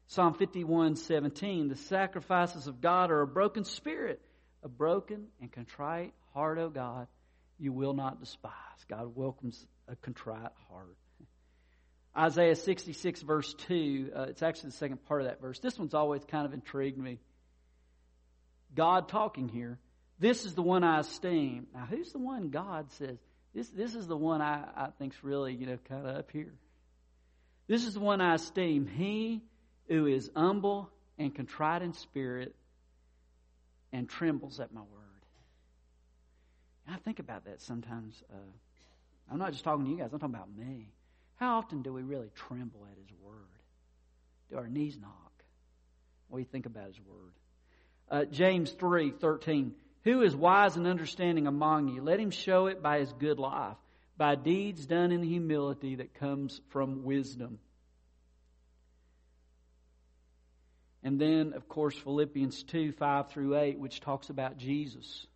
Psalm 0.08 0.34
51 0.34 0.96
17. 0.96 1.68
The 1.68 1.76
sacrifices 1.76 2.66
of 2.66 2.80
God 2.80 3.10
are 3.10 3.22
a 3.22 3.26
broken 3.26 3.64
spirit 3.64 4.22
a 4.66 4.68
broken 4.68 5.28
and 5.40 5.52
contrite 5.52 6.12
heart, 6.34 6.58
O 6.58 6.68
God, 6.68 7.06
you 7.56 7.72
will 7.72 7.94
not 7.94 8.18
despise. 8.18 8.52
God 8.88 9.14
welcomes 9.14 9.64
a 9.86 9.94
contrite 9.94 10.50
heart. 10.68 10.96
Isaiah 12.16 12.56
66, 12.56 13.22
verse 13.22 13.52
2, 13.54 14.12
uh, 14.14 14.22
it's 14.22 14.42
actually 14.42 14.70
the 14.70 14.76
second 14.76 15.04
part 15.04 15.20
of 15.22 15.28
that 15.28 15.40
verse. 15.40 15.58
This 15.58 15.78
one's 15.78 15.94
always 15.94 16.22
kind 16.24 16.46
of 16.46 16.54
intrigued 16.54 16.98
me. 16.98 17.18
God 18.74 19.08
talking 19.08 19.48
here. 19.48 19.78
This 20.18 20.46
is 20.46 20.54
the 20.54 20.62
one 20.62 20.82
I 20.82 21.00
esteem. 21.00 21.66
Now, 21.74 21.86
who's 21.88 22.12
the 22.12 22.18
one 22.18 22.48
God 22.48 22.90
says? 22.92 23.18
This, 23.54 23.68
this 23.68 23.94
is 23.94 24.06
the 24.06 24.16
one 24.16 24.40
I, 24.40 24.64
I 24.76 24.88
think's 24.98 25.16
really, 25.22 25.54
you 25.54 25.66
know, 25.66 25.78
kind 25.88 26.06
of 26.06 26.16
up 26.16 26.30
here. 26.30 26.54
This 27.66 27.84
is 27.84 27.94
the 27.94 28.00
one 28.00 28.20
I 28.20 28.34
esteem. 28.34 28.86
He 28.86 29.42
who 29.88 30.06
is 30.06 30.30
humble 30.34 30.90
and 31.18 31.34
contrite 31.34 31.82
in 31.82 31.92
spirit 31.92 32.54
and 33.92 34.08
trembles 34.08 34.60
at 34.60 34.72
my 34.72 34.80
word. 34.80 34.90
I 36.88 36.96
think 36.98 37.18
about 37.18 37.44
that 37.44 37.60
sometimes. 37.60 38.22
Uh, 38.32 38.36
I'm 39.30 39.38
not 39.38 39.52
just 39.52 39.64
talking 39.64 39.84
to 39.84 39.90
you 39.90 39.96
guys, 39.98 40.12
I'm 40.12 40.18
talking 40.18 40.34
about 40.34 40.54
me. 40.56 40.88
How 41.36 41.58
often 41.58 41.82
do 41.82 41.92
we 41.92 42.02
really 42.02 42.30
tremble 42.34 42.86
at 42.90 42.98
His 42.98 43.10
word? 43.22 43.34
Do 44.50 44.56
our 44.56 44.68
knees 44.68 44.98
knock? 45.00 45.32
Do 46.30 46.38
you 46.38 46.44
think 46.44 46.66
about 46.66 46.88
His 46.88 47.00
word? 47.00 47.32
Uh, 48.10 48.24
James 48.24 48.70
3 48.70 49.12
13. 49.12 49.74
Who 50.04 50.22
is 50.22 50.36
wise 50.36 50.76
and 50.76 50.86
understanding 50.86 51.48
among 51.48 51.88
you? 51.88 52.00
Let 52.00 52.20
him 52.20 52.30
show 52.30 52.68
it 52.68 52.80
by 52.80 53.00
his 53.00 53.12
good 53.14 53.40
life, 53.40 53.76
by 54.16 54.36
deeds 54.36 54.86
done 54.86 55.10
in 55.10 55.20
humility 55.20 55.96
that 55.96 56.14
comes 56.14 56.60
from 56.68 57.02
wisdom. 57.02 57.58
And 61.02 61.20
then, 61.20 61.54
of 61.54 61.68
course, 61.68 61.96
Philippians 61.96 62.62
2 62.64 62.92
5 62.92 63.30
through 63.30 63.56
8, 63.56 63.80
which 63.80 64.00
talks 64.00 64.30
about 64.30 64.58
Jesus, 64.58 65.26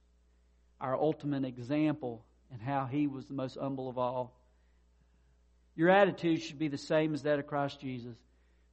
our 0.81 0.95
ultimate 0.95 1.45
example, 1.45 2.25
and 2.53 2.63
how 2.63 2.87
he 2.87 3.09
was 3.09 3.27
the 3.27 3.35
most 3.35 3.59
humble 3.61 3.89
of 3.89 3.99
all. 3.99 4.39
Your 5.81 5.88
attitude 5.88 6.43
should 6.43 6.59
be 6.59 6.69
the 6.69 6.77
same 6.77 7.14
as 7.14 7.23
that 7.23 7.38
of 7.38 7.47
Christ 7.47 7.81
Jesus, 7.81 8.14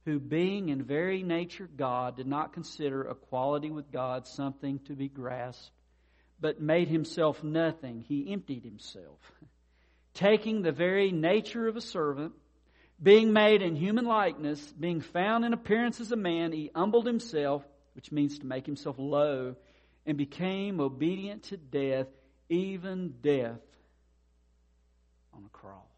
who, 0.04 0.20
being 0.20 0.68
in 0.68 0.82
very 0.82 1.22
nature 1.22 1.66
God, 1.74 2.18
did 2.18 2.26
not 2.26 2.52
consider 2.52 3.08
equality 3.08 3.70
with 3.70 3.90
God 3.90 4.26
something 4.26 4.78
to 4.80 4.92
be 4.92 5.08
grasped, 5.08 5.70
but 6.38 6.60
made 6.60 6.88
himself 6.88 7.42
nothing. 7.42 8.04
He 8.06 8.30
emptied 8.30 8.62
himself, 8.62 9.18
taking 10.12 10.60
the 10.60 10.70
very 10.70 11.10
nature 11.10 11.66
of 11.66 11.78
a 11.78 11.80
servant 11.80 12.34
being 13.02 13.32
made 13.32 13.62
in 13.62 13.74
human 13.74 14.04
likeness, 14.04 14.60
being 14.78 15.00
found 15.00 15.46
in 15.46 15.54
appearance 15.54 16.02
as 16.02 16.12
a 16.12 16.16
man, 16.16 16.52
he 16.52 16.70
humbled 16.74 17.06
himself, 17.06 17.64
which 17.94 18.12
means 18.12 18.38
to 18.40 18.46
make 18.46 18.66
himself 18.66 18.96
low, 18.98 19.56
and 20.04 20.18
became 20.18 20.78
obedient 20.78 21.44
to 21.44 21.56
death, 21.56 22.08
even 22.50 23.14
death 23.22 23.62
on 25.32 25.46
a 25.46 25.48
cross. 25.56 25.97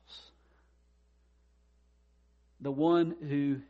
The 2.60 2.70
one 2.70 3.14
who 3.28 3.60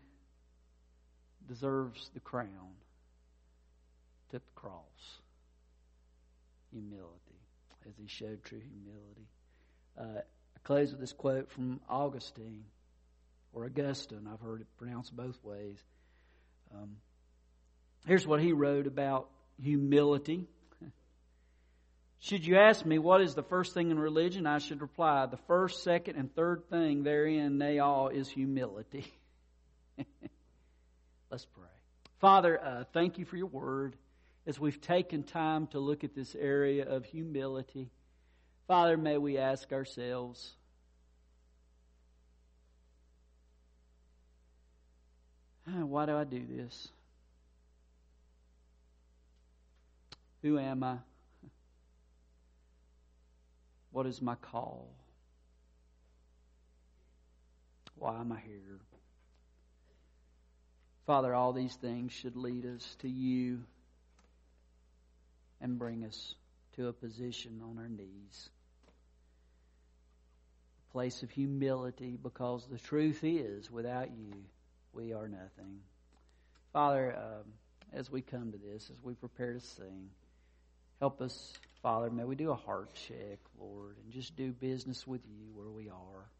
deserves 1.46 2.10
the 2.14 2.20
crown 2.20 2.74
took 4.30 4.44
the 4.44 4.60
cross. 4.60 4.82
Humility, 6.72 7.40
as 7.88 7.94
he 7.96 8.06
showed 8.06 8.44
true 8.44 8.60
humility. 8.60 9.28
Uh, 9.98 10.20
I 10.20 10.58
close 10.62 10.92
with 10.92 11.00
this 11.00 11.12
quote 11.12 11.50
from 11.50 11.80
Augustine 11.88 12.64
or 13.52 13.64
Augustine. 13.64 14.28
I've 14.32 14.40
heard 14.40 14.60
it 14.60 14.66
pronounced 14.78 15.14
both 15.16 15.38
ways. 15.42 15.78
Um, 16.72 16.96
here's 18.06 18.26
what 18.26 18.40
he 18.40 18.52
wrote 18.52 18.86
about 18.86 19.28
humility. 19.60 20.46
Should 22.20 22.46
you 22.46 22.58
ask 22.58 22.84
me 22.84 22.98
what 22.98 23.22
is 23.22 23.34
the 23.34 23.42
first 23.42 23.72
thing 23.72 23.90
in 23.90 23.98
religion, 23.98 24.46
I 24.46 24.58
should 24.58 24.82
reply 24.82 25.24
the 25.26 25.38
first, 25.48 25.82
second, 25.82 26.16
and 26.16 26.34
third 26.34 26.68
thing 26.68 27.02
therein, 27.02 27.58
they 27.58 27.78
all, 27.78 28.08
is 28.08 28.28
humility. 28.28 29.10
Let's 31.30 31.46
pray. 31.46 31.64
Father, 32.18 32.62
uh, 32.62 32.84
thank 32.92 33.18
you 33.18 33.24
for 33.24 33.38
your 33.38 33.46
word 33.46 33.96
as 34.46 34.60
we've 34.60 34.80
taken 34.82 35.22
time 35.22 35.66
to 35.68 35.78
look 35.78 36.04
at 36.04 36.14
this 36.14 36.34
area 36.38 36.86
of 36.86 37.06
humility. 37.06 37.90
Father, 38.68 38.98
may 38.98 39.16
we 39.16 39.38
ask 39.38 39.72
ourselves, 39.72 40.52
Why 45.64 46.06
do 46.06 46.16
I 46.16 46.24
do 46.24 46.42
this? 46.46 46.88
Who 50.42 50.58
am 50.58 50.82
I? 50.82 50.96
What 54.00 54.06
is 54.06 54.22
my 54.22 54.36
call? 54.36 54.88
Why 57.96 58.18
am 58.18 58.32
I 58.32 58.38
here? 58.40 58.80
Father, 61.04 61.34
all 61.34 61.52
these 61.52 61.74
things 61.74 62.10
should 62.10 62.34
lead 62.34 62.64
us 62.64 62.96
to 63.00 63.10
you 63.10 63.62
and 65.60 65.78
bring 65.78 66.04
us 66.04 66.34
to 66.76 66.88
a 66.88 66.94
position 66.94 67.60
on 67.62 67.76
our 67.76 67.90
knees. 67.90 68.48
A 70.88 70.92
place 70.92 71.22
of 71.22 71.30
humility 71.30 72.16
because 72.22 72.66
the 72.68 72.78
truth 72.78 73.22
is, 73.22 73.70
without 73.70 74.08
you, 74.16 74.32
we 74.94 75.12
are 75.12 75.28
nothing. 75.28 75.80
Father, 76.72 77.14
um, 77.18 77.52
as 77.92 78.10
we 78.10 78.22
come 78.22 78.50
to 78.52 78.58
this, 78.58 78.88
as 78.90 78.96
we 79.02 79.12
prepare 79.12 79.52
to 79.52 79.60
sing, 79.60 80.08
help 81.00 81.20
us, 81.20 81.52
Father. 81.82 82.10
May 82.10 82.24
we 82.24 82.36
do 82.36 82.50
a 82.50 82.56
heart 82.56 82.90
check, 82.94 83.38
Lord, 83.58 83.96
and 84.02 84.12
just 84.12 84.36
do 84.36 84.52
business 84.52 85.06
with 85.06 85.22
you 85.26 85.46
where 85.54 85.70
we 85.70 85.88
are. 85.88 86.30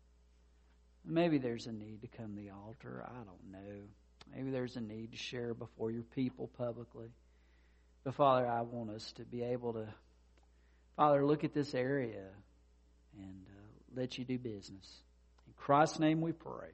Maybe 1.05 1.39
there's 1.39 1.67
a 1.67 1.73
need 1.73 2.03
to 2.03 2.09
come 2.09 2.35
to 2.35 2.43
the 2.43 2.51
altar. 2.51 3.05
I 3.07 3.25
don't 3.25 3.51
know. 3.51 3.81
Maybe 4.35 4.51
there's 4.51 4.77
a 4.77 4.81
need 4.81 5.13
to 5.13 5.19
share 5.19 5.55
before 5.55 5.91
your 5.91 6.03
people 6.03 6.49
publicly. 6.59 7.09
But 8.05 8.15
Father, 8.15 8.47
I 8.47 8.61
want 8.63 8.91
us 8.91 9.13
to 9.13 9.25
be 9.25 9.43
able 9.43 9.73
to, 9.75 9.87
Father, 10.97 11.25
look 11.27 11.45
at 11.45 11.55
this 11.55 11.75
area 11.75 12.27
and 13.17 13.47
uh, 13.49 14.01
let 14.01 14.19
you 14.19 14.25
do 14.25 14.39
business. 14.39 15.03
In 15.47 15.55
Christ's 15.57 15.99
name 15.99 16.21
we 16.21 16.33
pray. 16.33 16.69